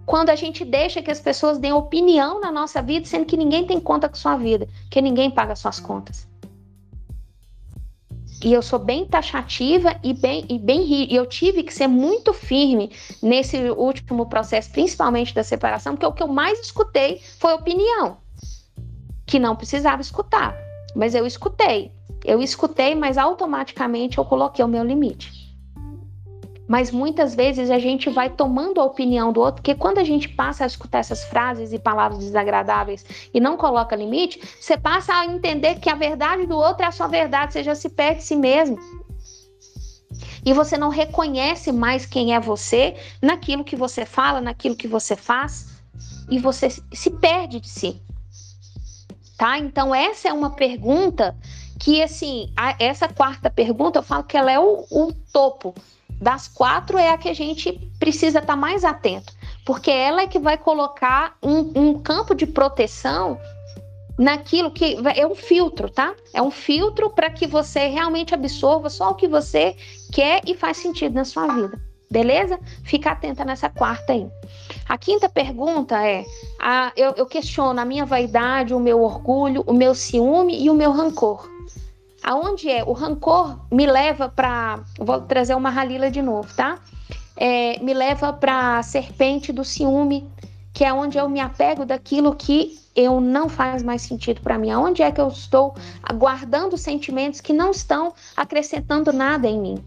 [0.08, 3.68] Quando a gente deixa que as pessoas deem opinião na nossa vida, sendo que ninguém
[3.68, 6.26] tem conta com sua vida, que ninguém paga suas contas.
[8.41, 12.34] E eu sou bem taxativa e bem e bem e eu tive que ser muito
[12.34, 12.89] firme
[13.22, 18.16] nesse último processo, principalmente da separação, porque o que eu mais escutei foi opinião,
[19.26, 20.55] que não precisava escutar,
[20.95, 21.91] mas eu escutei.
[22.24, 25.36] Eu escutei, mas automaticamente eu coloquei o meu limite.
[26.68, 30.28] Mas muitas vezes a gente vai tomando a opinião do outro, porque quando a gente
[30.28, 35.26] passa a escutar essas frases e palavras desagradáveis e não coloca limite, você passa a
[35.26, 38.36] entender que a verdade do outro é a sua verdade, você já se perde si
[38.36, 38.78] mesmo.
[40.45, 45.15] E você não reconhece mais quem é você naquilo que você fala, naquilo que você
[45.15, 45.68] faz,
[46.30, 48.01] e você se perde de si.
[49.38, 49.57] Tá?
[49.57, 51.38] Então, essa é uma pergunta
[51.80, 55.76] que, assim, a, essa quarta pergunta, eu falo que ela é o, o topo
[56.20, 59.34] das quatro é a que a gente precisa estar tá mais atento,
[59.65, 63.39] porque ela é que vai colocar um, um campo de proteção
[64.18, 66.15] naquilo que é um filtro, tá?
[66.34, 69.76] É um filtro para que você realmente absorva só o que você
[70.11, 71.80] quer e faz sentido na sua vida.
[72.09, 72.57] Beleza?
[72.84, 74.28] Fica atenta nessa quarta aí.
[74.88, 76.26] A quinta pergunta é:
[76.59, 80.74] a, eu, eu questiono a minha vaidade, o meu orgulho, o meu ciúme e o
[80.74, 81.47] meu rancor.
[82.24, 82.84] Aonde é?
[82.84, 84.84] O rancor me leva para.
[84.99, 86.80] Vou trazer uma ralila de novo, tá?
[87.36, 90.30] É, me leva para a serpente do ciúme,
[90.74, 94.72] que é onde eu me apego daquilo que eu não faz mais sentido para mim.
[94.72, 95.76] Aonde é que eu estou
[96.15, 99.86] guardando sentimentos que não estão acrescentando nada em mim?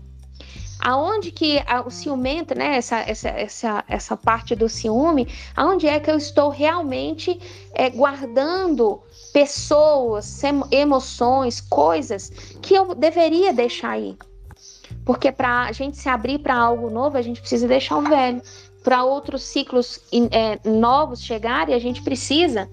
[0.82, 6.00] Aonde que a, o ciumento, né, essa, essa, essa, essa parte do ciúme, aonde é
[6.00, 7.38] que eu estou realmente
[7.74, 9.00] é, guardando
[9.32, 12.30] pessoas, emoções, coisas
[12.62, 14.16] que eu deveria deixar aí?
[15.04, 18.42] Porque para a gente se abrir para algo novo, a gente precisa deixar o velho.
[18.82, 20.00] Para outros ciclos
[20.30, 22.70] é, novos chegarem, a gente precisa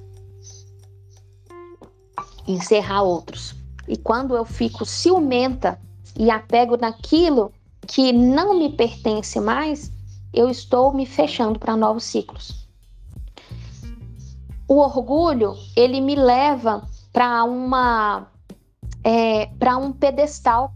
[2.47, 3.53] encerrar outros.
[3.87, 5.79] E quando eu fico ciumenta
[6.17, 7.51] e apego naquilo
[7.87, 9.91] que não me pertence mais,
[10.33, 12.67] eu estou me fechando para novos ciclos.
[14.67, 18.27] O orgulho, ele me leva para uma
[19.03, 20.73] é, para um pedestal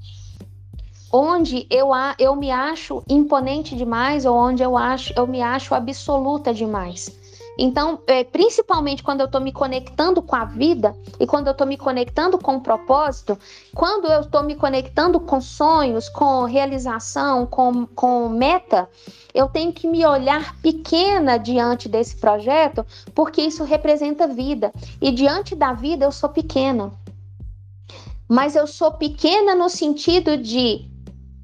[1.12, 6.54] onde eu, eu me acho imponente demais ou onde eu acho eu me acho absoluta
[6.54, 7.21] demais.
[7.64, 11.68] Então, é, principalmente quando eu estou me conectando com a vida e quando eu estou
[11.68, 13.38] me conectando com o propósito,
[13.76, 18.90] quando eu estou me conectando com sonhos, com realização, com, com meta,
[19.32, 22.84] eu tenho que me olhar pequena diante desse projeto,
[23.14, 24.74] porque isso representa vida.
[25.00, 26.92] E diante da vida eu sou pequena.
[28.28, 30.90] Mas eu sou pequena no sentido de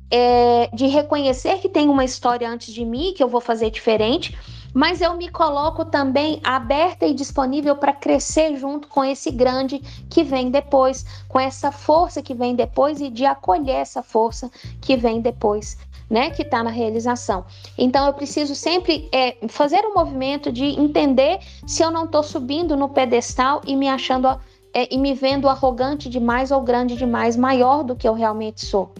[0.09, 4.35] é, de reconhecer que tem uma história antes de mim, que eu vou fazer diferente,
[4.77, 10.23] mas eu me coloco também aberta e disponível para crescer junto com esse grande que
[10.23, 15.19] vem depois, com essa força que vem depois e de acolher essa força que vem
[15.19, 15.79] depois.
[16.09, 17.43] Né, que está na realização.
[17.77, 22.77] Então eu preciso sempre é, fazer um movimento de entender se eu não estou subindo
[22.77, 24.29] no pedestal e me achando
[24.73, 28.93] é, e me vendo arrogante demais ou grande demais, maior do que eu realmente sou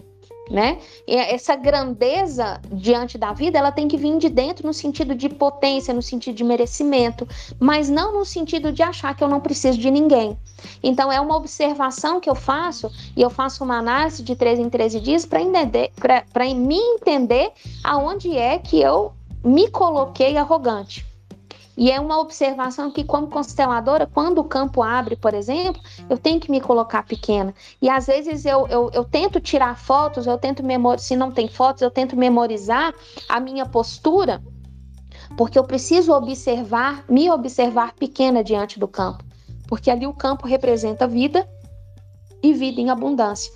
[0.50, 0.78] né?
[1.06, 5.28] E essa grandeza diante da vida, ela tem que vir de dentro no sentido de
[5.28, 7.28] potência, no sentido de merecimento,
[7.58, 10.36] mas não no sentido de achar que eu não preciso de ninguém.
[10.82, 14.70] Então é uma observação que eu faço e eu faço uma análise de 13 em
[14.70, 15.90] 13 dias para entender,
[16.32, 17.50] para me entender
[17.84, 19.12] aonde é que eu
[19.44, 21.07] me coloquei arrogante.
[21.78, 26.40] E é uma observação que, como consteladora, quando o campo abre, por exemplo, eu tenho
[26.40, 27.54] que me colocar pequena.
[27.80, 31.46] E às vezes eu, eu, eu tento tirar fotos, eu tento memorizar, se não tem
[31.46, 32.92] fotos, eu tento memorizar
[33.28, 34.42] a minha postura,
[35.36, 39.22] porque eu preciso observar, me observar pequena diante do campo.
[39.68, 41.48] Porque ali o campo representa vida
[42.42, 43.52] e vida em abundância.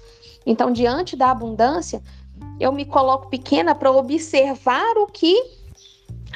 [0.47, 2.01] Então, diante da abundância,
[2.61, 5.62] eu me coloco pequena para observar o que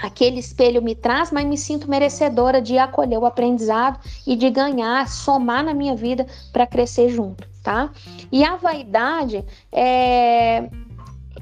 [0.03, 5.09] aquele espelho me traz, mas me sinto merecedora de acolher o aprendizado e de ganhar,
[5.09, 7.91] somar na minha vida para crescer junto, tá?
[8.31, 10.69] E a vaidade é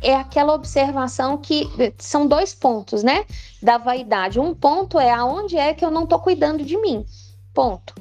[0.02, 3.24] é aquela observação que são dois pontos, né?
[3.62, 4.38] Da vaidade.
[4.38, 7.06] Um ponto é aonde é que eu não estou cuidando de mim.
[7.54, 7.94] Ponto.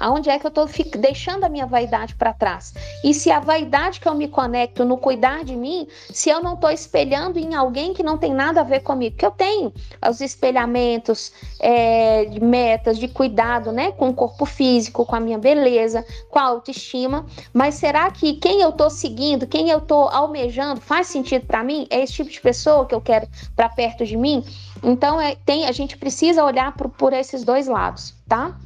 [0.00, 2.72] Aonde é que eu estou deixando a minha vaidade para trás?
[3.04, 6.54] E se a vaidade que eu me conecto no cuidar de mim, se eu não
[6.54, 9.70] estou espelhando em alguém que não tem nada a ver comigo, que eu tenho
[10.08, 11.30] os espelhamentos
[11.60, 16.38] é, de metas, de cuidado, né, com o corpo físico, com a minha beleza, com
[16.38, 21.44] a autoestima, mas será que quem eu estou seguindo, quem eu estou almejando, faz sentido
[21.44, 21.86] para mim?
[21.90, 24.42] É esse tipo de pessoa que eu quero para perto de mim?
[24.82, 28.56] Então, é, tem, a gente precisa olhar por, por esses dois lados, tá?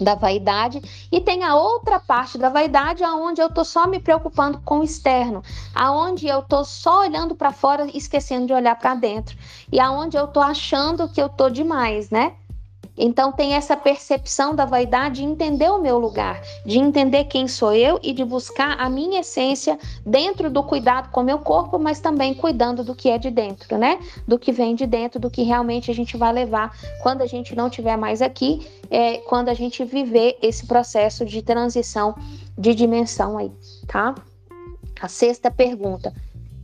[0.00, 0.80] Da vaidade.
[1.10, 4.84] E tem a outra parte da vaidade aonde eu tô só me preocupando com o
[4.84, 5.42] externo,
[5.74, 9.36] aonde eu tô só olhando para fora esquecendo de olhar para dentro.
[9.70, 12.34] E aonde eu tô achando que eu tô demais, né?
[12.96, 17.72] Então tem essa percepção da vaidade de entender o meu lugar, de entender quem sou
[17.72, 22.00] eu e de buscar a minha essência dentro do cuidado com o meu corpo, mas
[22.00, 23.98] também cuidando do que é de dentro, né?
[24.26, 27.54] Do que vem de dentro, do que realmente a gente vai levar quando a gente
[27.54, 32.14] não estiver mais aqui, é, quando a gente viver esse processo de transição
[32.56, 33.50] de dimensão aí,
[33.86, 34.14] tá?
[35.00, 36.14] A sexta pergunta: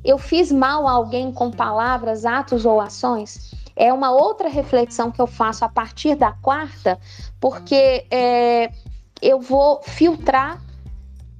[0.05, 3.51] eu fiz mal a alguém com palavras, atos ou ações?
[3.76, 6.98] É uma outra reflexão que eu faço a partir da quarta,
[7.40, 8.70] porque é,
[9.22, 10.60] eu vou filtrar,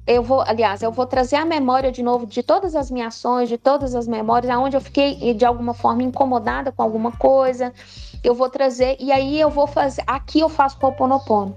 [0.05, 3.49] eu vou, aliás, eu vou trazer a memória de novo de todas as minhas ações,
[3.49, 7.73] de todas as memórias, aonde eu fiquei de alguma forma incomodada com alguma coisa,
[8.23, 11.55] eu vou trazer, e aí eu vou fazer, aqui eu faço o Ho'oponopono.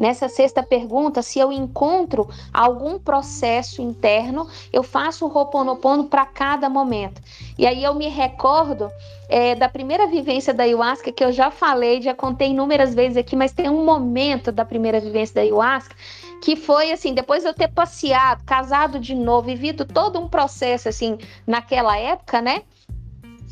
[0.00, 6.70] Nessa sexta pergunta, se eu encontro algum processo interno, eu faço o Ho'oponopono para cada
[6.70, 7.20] momento.
[7.58, 8.90] E aí eu me recordo
[9.28, 13.36] é, da primeira vivência da ayahuasca, que eu já falei, já contei inúmeras vezes aqui,
[13.36, 15.94] mas tem um momento da primeira vivência da ayahuasca
[16.40, 20.88] que foi assim, depois de eu ter passeado, casado de novo, vivido todo um processo
[20.88, 22.62] assim, naquela época, né?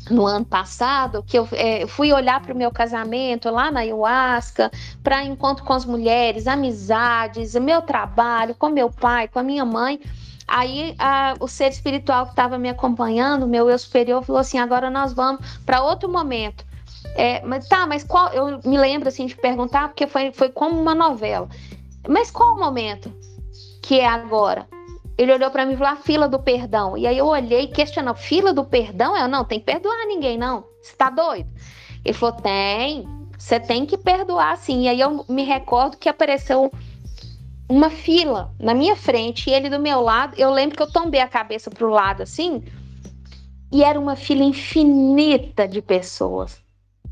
[0.09, 4.71] No ano passado, que eu é, fui olhar para o meu casamento lá na ayahuasca,
[5.03, 9.99] para encontro com as mulheres, amizades, meu trabalho, com meu pai, com a minha mãe.
[10.47, 14.89] Aí a, o ser espiritual que estava me acompanhando, meu eu superior, falou assim: agora
[14.89, 16.65] nós vamos para outro momento.
[17.15, 18.29] É, mas tá, mas qual?
[18.33, 21.47] Eu me lembro assim de perguntar, porque foi, foi como uma novela.
[22.07, 23.13] Mas qual o momento
[23.81, 24.67] que é agora?
[25.19, 26.97] Ele olhou para mim e falou: a fila do perdão.
[26.97, 29.17] E aí eu olhei questionando: fila do perdão?
[29.17, 30.63] Eu não, tem que perdoar ninguém, não.
[30.81, 31.49] Você tá doido?
[32.05, 33.05] Ele falou: tem,
[33.37, 34.83] você tem que perdoar sim.
[34.83, 36.71] E aí eu me recordo que apareceu
[37.67, 40.35] uma fila na minha frente e ele do meu lado.
[40.37, 42.63] Eu lembro que eu tombei a cabeça pro lado assim,
[43.73, 46.63] e era uma fila infinita de pessoas.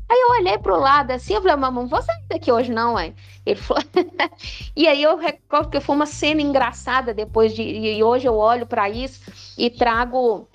[0.08, 2.98] Aí eu olhei pro lado assim, eu falei, mamãe, não vou sair daqui hoje não,
[2.98, 3.14] hein?
[3.44, 3.82] Ele falou...
[4.74, 7.62] e aí eu recordo que foi uma cena engraçada depois de...
[7.62, 9.20] E hoje eu olho para isso
[9.56, 10.48] e trago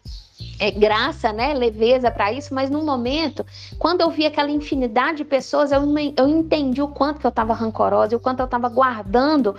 [0.59, 3.45] é, graça, né, leveza para isso, mas no momento,
[3.77, 5.81] quando eu vi aquela infinidade de pessoas, eu,
[6.17, 9.55] eu entendi o quanto que eu estava rancorosa, o quanto eu estava guardando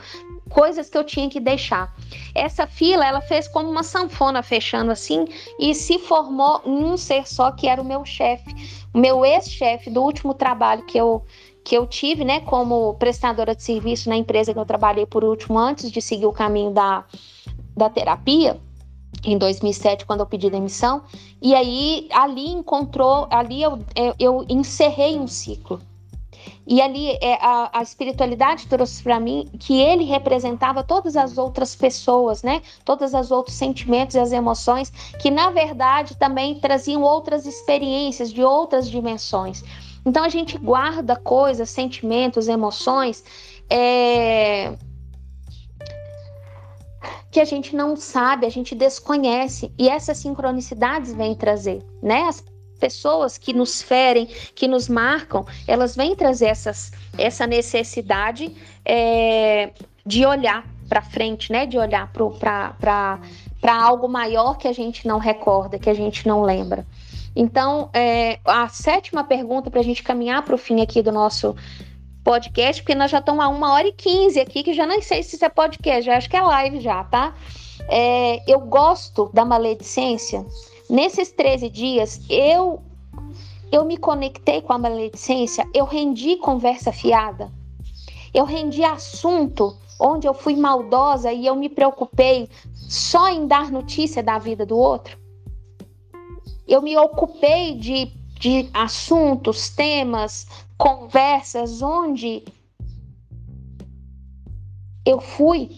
[0.48, 1.94] coisas que eu tinha que deixar.
[2.34, 5.26] Essa fila, ela fez como uma sanfona fechando assim
[5.58, 9.90] e se formou em um ser só que era o meu chefe, o meu ex-chefe
[9.90, 11.22] do último trabalho que eu
[11.64, 15.58] que eu tive, né, como prestadora de serviço na empresa que eu trabalhei por último
[15.58, 17.06] antes de seguir o caminho da,
[17.74, 18.60] da terapia
[19.24, 21.04] em 2007 quando eu pedi demissão.
[21.40, 25.80] E aí ali encontrou ali eu, eu, eu encerrei um ciclo
[26.66, 31.76] e ali é, a, a espiritualidade trouxe para mim que ele representava todas as outras
[31.76, 32.62] pessoas, né?
[32.84, 38.42] Todos os outros sentimentos e as emoções que na verdade também traziam outras experiências de
[38.42, 39.62] outras dimensões.
[40.06, 43.22] Então a gente guarda coisas, sentimentos, emoções
[43.68, 44.74] é...
[47.30, 52.22] que a gente não sabe, a gente desconhece e essas sincronicidades vêm trazer, né?
[52.22, 52.42] As
[52.84, 58.54] pessoas que nos ferem, que nos marcam, elas vêm trazer essas, essa necessidade
[58.84, 59.70] é,
[60.04, 61.64] de olhar para frente, né?
[61.64, 63.18] De olhar para
[63.64, 66.86] algo maior que a gente não recorda, que a gente não lembra.
[67.34, 71.56] Então, é, a sétima pergunta para a gente caminhar para o fim aqui do nosso
[72.22, 75.22] podcast, porque nós já estamos a uma hora e quinze aqui, que já nem sei
[75.22, 77.34] se isso é podcast, já acho que é live já, tá?
[77.88, 80.44] É, eu gosto da maledicência
[80.88, 82.82] Nesses 13 dias, eu
[83.72, 87.50] eu me conectei com a maledicência, eu rendi conversa fiada.
[88.32, 94.22] Eu rendi assunto onde eu fui maldosa e eu me preocupei só em dar notícia
[94.22, 95.18] da vida do outro.
[96.68, 100.46] Eu me ocupei de, de assuntos, temas,
[100.78, 102.44] conversas onde
[105.04, 105.70] eu fui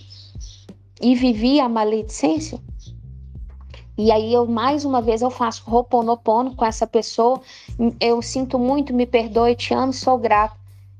[1.00, 2.60] e vivi a maledicência.
[3.98, 7.40] E aí eu mais uma vez eu faço roponopono com essa pessoa.
[7.98, 10.56] Eu sinto muito, me perdoe, te amo, sou grato.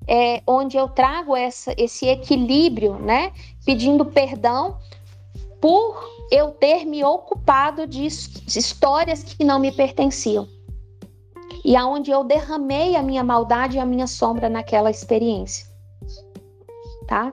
[0.09, 3.33] É onde eu trago essa, esse equilíbrio, né?
[3.65, 4.79] Pedindo perdão
[5.61, 10.49] por eu ter me ocupado de histórias que não me pertenciam.
[11.65, 15.67] E aonde eu derramei a minha maldade e a minha sombra naquela experiência.
[17.07, 17.33] Tá?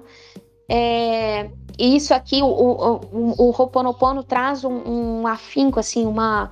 [0.70, 3.02] É, e isso aqui, o, o,
[3.38, 6.52] o, o traz um, um afinco, assim, uma...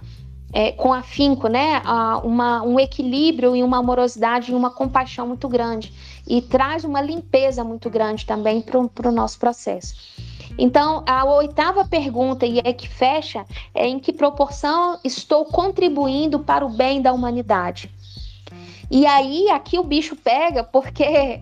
[0.53, 1.81] É, com afinco, né,
[2.25, 5.93] uma, um equilíbrio e uma amorosidade e uma compaixão muito grande.
[6.27, 9.95] E traz uma limpeza muito grande também para o nosso processo.
[10.57, 16.65] Então, a oitava pergunta, e é que fecha, é em que proporção estou contribuindo para
[16.65, 17.89] o bem da humanidade?
[18.89, 21.41] E aí, aqui o bicho pega, porque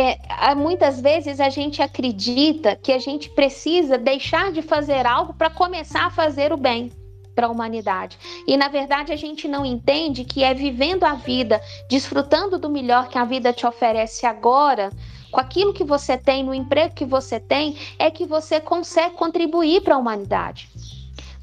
[0.00, 5.50] é, muitas vezes a gente acredita que a gente precisa deixar de fazer algo para
[5.50, 6.92] começar a fazer o bem
[7.34, 8.16] para a humanidade.
[8.46, 11.60] E na verdade a gente não entende que é vivendo a vida,
[11.90, 14.90] desfrutando do melhor que a vida te oferece agora,
[15.32, 19.80] com aquilo que você tem, no emprego que você tem, é que você consegue contribuir
[19.80, 20.70] para a humanidade.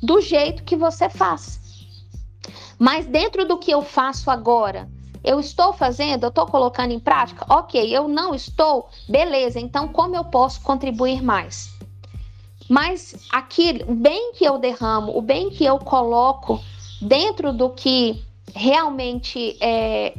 [0.02, 1.60] Do jeito que você faz.
[2.80, 4.88] Mas dentro do que eu faço agora,
[5.26, 7.46] eu estou fazendo, eu estou colocando em prática?
[7.50, 11.74] Ok, eu não estou, beleza, então como eu posso contribuir mais?
[12.70, 16.62] Mas aquilo, o bem que eu derramo, o bem que eu coloco
[17.02, 18.24] dentro do que
[18.56, 20.14] realmente é,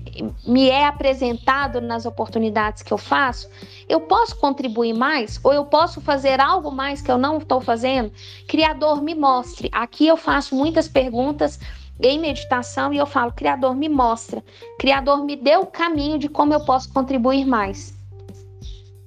[0.46, 3.48] me é apresentado nas oportunidades que eu faço,
[3.88, 8.12] eu posso contribuir mais ou eu posso fazer algo mais que eu não estou fazendo?
[8.46, 9.70] Criador, me mostre.
[9.72, 11.58] Aqui eu faço muitas perguntas
[12.00, 14.42] em meditação e eu falo: Criador, me mostra.
[14.78, 17.96] Criador, me dê o caminho de como eu posso contribuir mais.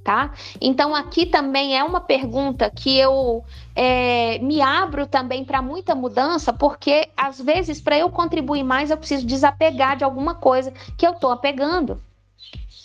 [0.03, 0.33] Tá?
[0.59, 3.43] Então, aqui também é uma pergunta que eu
[3.75, 8.97] é, me abro também para muita mudança, porque às vezes, para eu contribuir mais, eu
[8.97, 12.01] preciso desapegar de alguma coisa que eu estou apegando.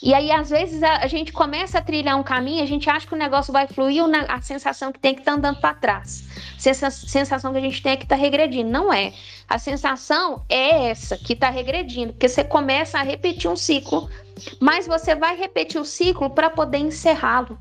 [0.04, 3.06] E aí, às vezes, a, a, gente começa a trilhar um caminho, a gente acha
[3.06, 6.28] que o negócio vai fluir, a sensação que tem que estar tá andando para trás.
[6.58, 8.70] Sensa, sensação que a gente tem é que está regredindo.
[8.70, 9.14] Não é.
[9.48, 14.10] A sensação é essa, que está regredindo, porque você começa a repetir um ciclo,
[14.60, 17.58] mas você vai repetir o ciclo para poder encerrá-lo.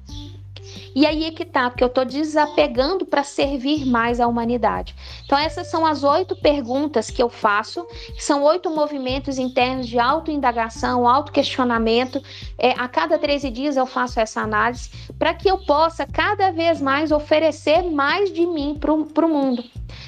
[0.95, 4.95] E aí é que tá, porque eu estou desapegando para servir mais à humanidade.
[5.25, 7.85] Então, essas são as oito perguntas que eu faço,
[8.17, 12.21] são oito movimentos internos de autoindagação, autoquestionamento.
[12.57, 16.81] É, a cada 13 dias eu faço essa análise para que eu possa cada vez
[16.81, 19.63] mais oferecer mais de mim para o mundo.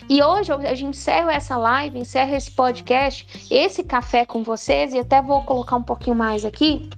[0.08, 5.00] E hoje a gente encerra essa live, encerra esse podcast, esse café com vocês, e
[5.00, 6.90] até vou colocar um pouquinho mais aqui.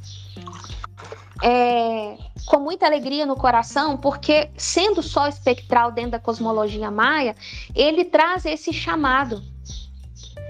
[1.43, 7.35] É, com muita alegria no coração, porque sendo só espectral dentro da cosmologia maia,
[7.75, 9.43] ele traz esse chamado.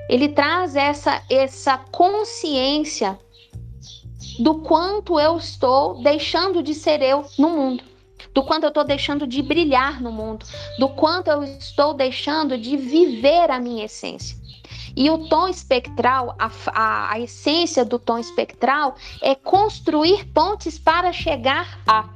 [0.10, 3.20] Ele traz essa essa consciência
[4.40, 7.84] do quanto eu estou deixando de ser eu no mundo,
[8.34, 10.46] do quanto eu estou deixando de brilhar no mundo,
[10.78, 14.38] do quanto eu estou deixando de viver a minha essência.
[14.98, 21.14] E o tom espectral, a, a, a essência do tom espectral é construir pontes para
[21.14, 22.10] chegar a.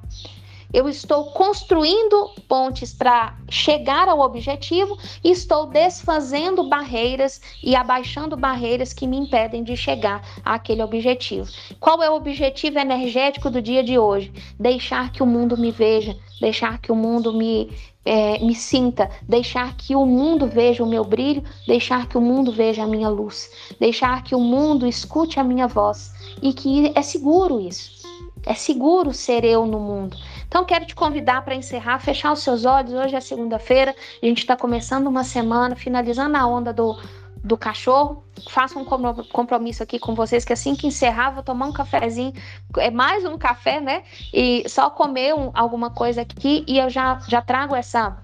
[0.74, 8.94] Eu estou construindo pontes para chegar ao objetivo e estou desfazendo barreiras e abaixando barreiras
[8.94, 11.50] que me impedem de chegar àquele objetivo.
[11.80, 14.32] Qual é o objetivo energético do dia de hoje?
[14.58, 17.70] Deixar que o mundo me veja, deixar que o mundo me,
[18.06, 22.50] é, me sinta, deixar que o mundo veja o meu brilho, deixar que o mundo
[22.50, 27.02] veja a minha luz, deixar que o mundo escute a minha voz e que é
[27.02, 28.02] seguro isso.
[28.46, 30.18] É seguro ser eu no mundo.
[30.52, 32.92] Então, quero te convidar para encerrar, fechar os seus olhos.
[32.92, 37.00] Hoje é segunda-feira, a gente está começando uma semana, finalizando a onda do,
[37.42, 38.22] do cachorro.
[38.50, 42.34] Faço um compromisso aqui com vocês que assim que encerrar, vou tomar um cafezinho,
[42.80, 44.04] é mais um café, né?
[44.34, 48.18] E só comer um, alguma coisa aqui e eu já, já trago essa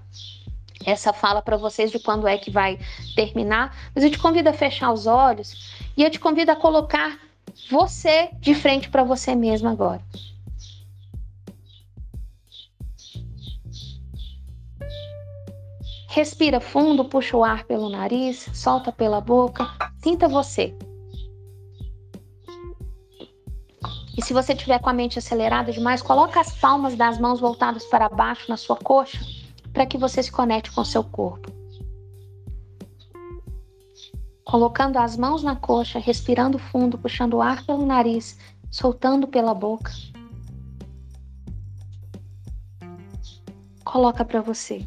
[0.84, 2.78] essa fala para vocês de quando é que vai
[3.16, 3.74] terminar.
[3.94, 7.18] Mas eu te convido a fechar os olhos e eu te convido a colocar
[7.70, 10.02] você de frente para você mesmo agora.
[16.18, 19.68] Respira fundo, puxa o ar pelo nariz, solta pela boca,
[20.02, 20.76] sinta você.
[24.16, 27.84] E se você tiver com a mente acelerada demais, coloca as palmas das mãos voltadas
[27.84, 29.20] para baixo na sua coxa,
[29.72, 31.52] para que você se conecte com o seu corpo.
[34.44, 38.36] Colocando as mãos na coxa, respirando fundo, puxando o ar pelo nariz,
[38.72, 39.92] soltando pela boca.
[43.84, 44.84] Coloca para você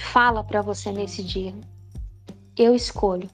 [0.00, 1.54] fala para você nesse dia:
[2.56, 3.28] Eu escolho.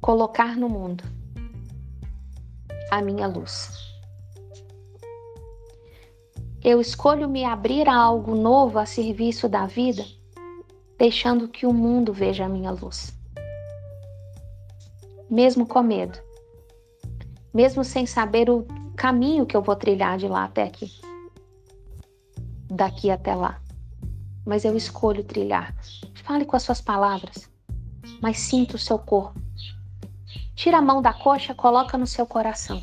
[0.00, 1.04] Colocar no mundo
[2.90, 3.70] a minha luz.
[6.62, 10.04] Eu escolho me abrir a algo novo a serviço da vida,
[10.98, 13.18] deixando que o mundo veja a minha luz.
[15.30, 16.18] Mesmo com medo,
[17.52, 18.66] mesmo sem saber o
[18.96, 21.09] caminho que eu vou trilhar de lá até aqui
[22.70, 23.60] daqui até lá.
[24.46, 25.74] Mas eu escolho trilhar.
[26.14, 27.50] Fale com as suas palavras,
[28.22, 29.40] mas sinta o seu corpo.
[30.54, 32.82] Tira a mão da coxa, coloca no seu coração.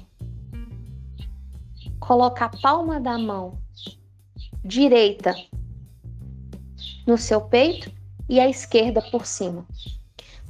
[2.00, 3.60] Coloca a palma da mão
[4.64, 5.36] direita
[7.06, 7.90] no seu peito
[8.28, 9.66] e a esquerda por cima.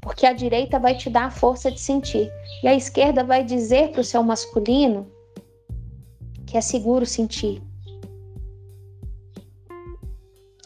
[0.02, 2.32] Porque a direita vai te dar a força de sentir
[2.64, 5.08] e a esquerda vai dizer para o seu masculino
[6.46, 7.62] que é seguro sentir,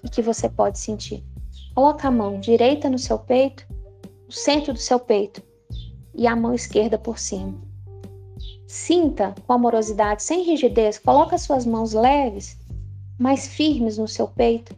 [0.03, 1.23] e que você pode sentir.
[1.73, 3.65] Coloca a mão direita no seu peito,
[4.25, 5.41] no centro do seu peito,
[6.13, 7.57] e a mão esquerda por cima.
[8.67, 12.57] Sinta com amorosidade, sem rigidez, coloca suas mãos leves,
[13.17, 14.75] mais firmes no seu peito,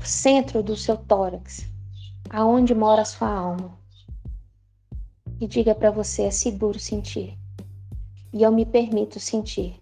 [0.00, 1.66] centro do seu tórax,
[2.30, 3.76] aonde mora a sua alma.
[5.40, 7.36] E diga para você: é seguro sentir.
[8.32, 9.80] E eu me permito sentir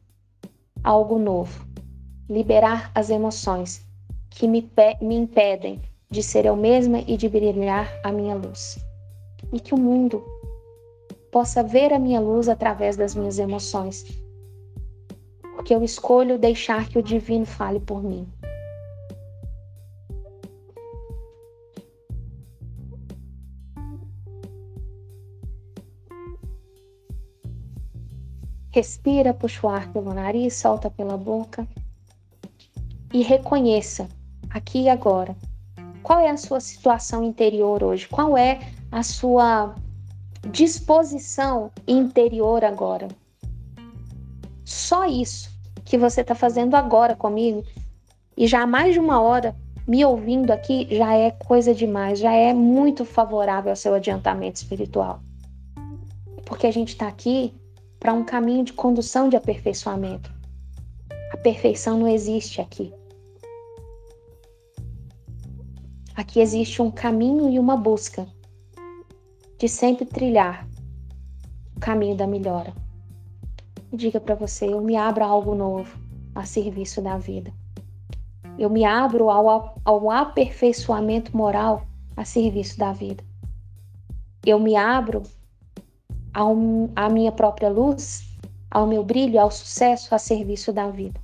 [0.82, 1.73] algo novo
[2.28, 3.84] liberar as emoções
[4.30, 4.70] que me,
[5.00, 5.80] me impedem
[6.10, 8.78] de ser eu mesma e de brilhar a minha luz.
[9.52, 10.24] E que o mundo
[11.30, 14.04] possa ver a minha luz através das minhas emoções.
[15.54, 18.26] Porque eu escolho deixar que o divino fale por mim.
[28.70, 31.64] Respira, puxa o ar pelo nariz, solta pela boca
[33.14, 34.08] e reconheça
[34.50, 35.36] aqui e agora
[36.02, 38.60] qual é a sua situação interior hoje, qual é
[38.92, 39.74] a sua
[40.50, 43.08] disposição interior agora.
[44.64, 45.48] Só isso
[45.84, 47.64] que você está fazendo agora comigo
[48.36, 52.32] e já há mais de uma hora me ouvindo aqui já é coisa demais, já
[52.32, 55.20] é muito favorável ao seu adiantamento espiritual.
[56.44, 57.54] Porque a gente está aqui
[58.00, 60.32] para um caminho de condução de aperfeiçoamento.
[61.32, 62.92] A perfeição não existe aqui.
[66.16, 68.24] Aqui existe um caminho e uma busca
[69.58, 70.64] de sempre trilhar
[71.76, 72.72] o caminho da melhora.
[73.92, 75.98] E diga para você: eu me abro a algo novo
[76.32, 77.52] a serviço da vida.
[78.56, 81.84] Eu me abro ao, ao aperfeiçoamento moral
[82.16, 83.24] a serviço da vida.
[84.46, 85.24] Eu me abro
[86.94, 88.22] à minha própria luz,
[88.70, 91.23] ao meu brilho, ao sucesso a serviço da vida.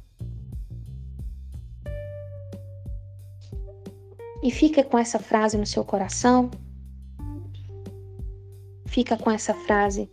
[4.42, 6.50] E fica com essa frase no seu coração.
[8.86, 10.10] Fica com essa frase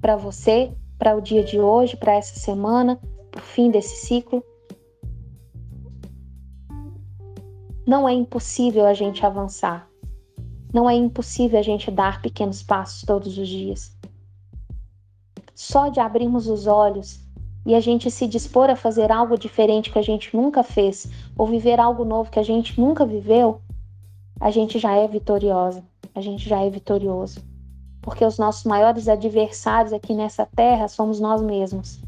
[0.00, 4.44] para você, para o dia de hoje, para essa semana, para o fim desse ciclo.
[7.86, 9.88] Não é impossível a gente avançar
[10.74, 13.96] não é impossível a gente dar pequenos passos todos os dias.
[15.54, 17.23] Só de abrirmos os olhos
[17.64, 21.46] e a gente se dispor a fazer algo diferente que a gente nunca fez, ou
[21.46, 23.60] viver algo novo que a gente nunca viveu,
[24.40, 25.82] a gente já é vitoriosa,
[26.14, 27.40] a gente já é vitorioso.
[28.02, 32.00] Porque os nossos maiores adversários aqui nessa terra somos nós mesmos.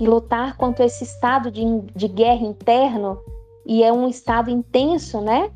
[0.00, 1.62] E lutar contra esse estado de,
[1.94, 3.18] de guerra interno,
[3.66, 5.50] e é um estado intenso, né?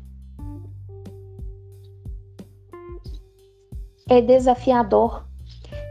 [4.07, 5.25] é desafiador.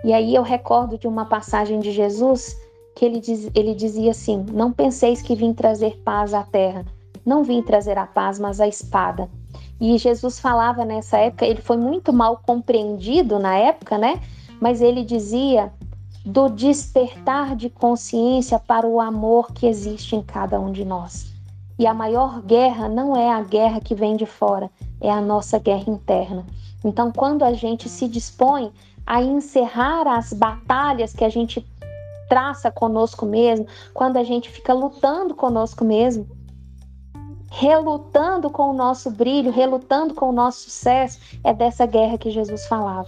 [0.05, 2.56] E aí eu recordo de uma passagem de Jesus
[3.02, 6.86] que ele, diz, ele dizia assim: Não penseis que vim trazer paz à terra.
[7.26, 9.28] Não vim trazer a paz, mas a espada.
[9.80, 14.20] E Jesus falava nessa época, ele foi muito mal compreendido na época, né?
[14.60, 15.72] Mas ele dizia
[16.24, 21.32] do despertar de consciência para o amor que existe em cada um de nós.
[21.76, 24.70] E a maior guerra não é a guerra que vem de fora,
[25.00, 26.46] é a nossa guerra interna.
[26.84, 28.70] Então, quando a gente se dispõe
[29.04, 31.66] a encerrar as batalhas que a gente
[32.32, 36.26] traça conosco mesmo, quando a gente fica lutando conosco mesmo,
[37.50, 42.66] relutando com o nosso brilho, relutando com o nosso sucesso, é dessa guerra que Jesus
[42.66, 43.06] falava.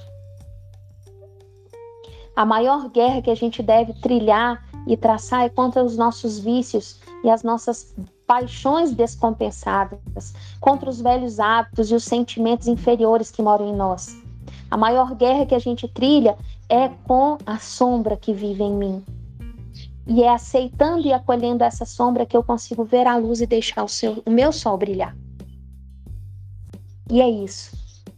[2.37, 7.01] A maior guerra que a gente deve trilhar e traçar é contra os nossos vícios
[7.25, 7.97] e as nossas
[8.27, 14.15] paixões descompensadas, contra os velhos hábitos e os sentimentos inferiores que moram em nós.
[14.71, 16.37] A maior guerra que a gente trilha
[16.69, 19.05] é com a sombra que vive em mim.
[20.07, 23.85] E é aceitando e acolhendo essa sombra que eu consigo ver a luz e deixar
[23.85, 25.17] o, seu, o meu sol brilhar.
[27.11, 27.77] E é isso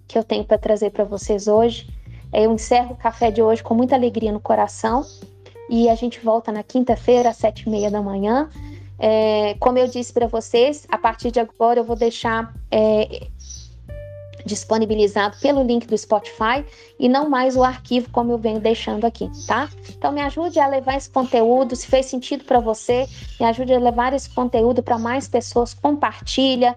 [0.08, 1.88] que eu tenho para trazer para vocês hoje.
[2.32, 5.04] Eu encerro o café de hoje com muita alegria no coração
[5.70, 8.48] e a gente volta na quinta-feira às sete e meia da manhã
[8.98, 13.28] é, como eu disse para vocês, a partir de agora eu vou deixar é,
[14.46, 16.64] disponibilizado pelo link do Spotify
[16.98, 19.68] e não mais o arquivo como eu venho deixando aqui, tá?
[19.90, 23.06] Então me ajude a levar esse conteúdo, se fez sentido para você,
[23.38, 26.76] me ajude a levar esse conteúdo para mais pessoas, compartilha,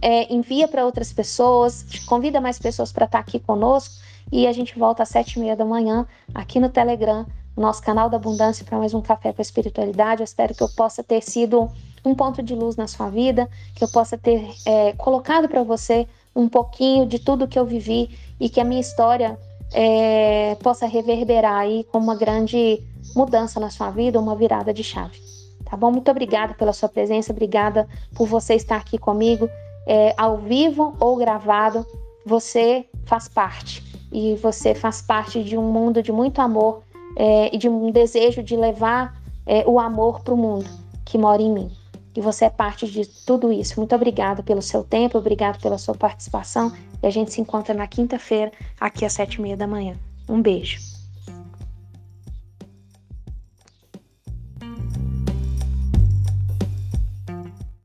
[0.00, 3.96] é, envia para outras pessoas, convida mais pessoas para estar tá aqui conosco
[4.30, 7.26] e a gente volta às sete e meia da manhã aqui no Telegram
[7.58, 10.22] nosso canal da Abundância para mais um Café com a Espiritualidade.
[10.22, 11.68] Eu espero que eu possa ter sido
[12.04, 16.06] um ponto de luz na sua vida, que eu possa ter é, colocado para você
[16.38, 19.36] um pouquinho de tudo que eu vivi e que a minha história
[19.72, 22.80] é, possa reverberar aí com uma grande
[23.14, 25.20] mudança na sua vida, uma virada de chave.
[25.64, 25.90] Tá bom?
[25.90, 29.50] Muito obrigada pela sua presença, obrigada por você estar aqui comigo,
[29.86, 31.84] é, ao vivo ou gravado.
[32.24, 33.82] Você faz parte
[34.12, 36.82] e você faz parte de um mundo de muito amor
[37.16, 40.70] é, e de um desejo de levar é, o amor para o mundo
[41.04, 41.77] que mora em mim.
[42.18, 43.78] E você é parte de tudo isso.
[43.78, 46.72] Muito obrigada pelo seu tempo, obrigado pela sua participação.
[47.00, 48.50] E a gente se encontra na quinta-feira,
[48.80, 49.94] aqui às sete e meia da manhã.
[50.28, 50.97] Um beijo.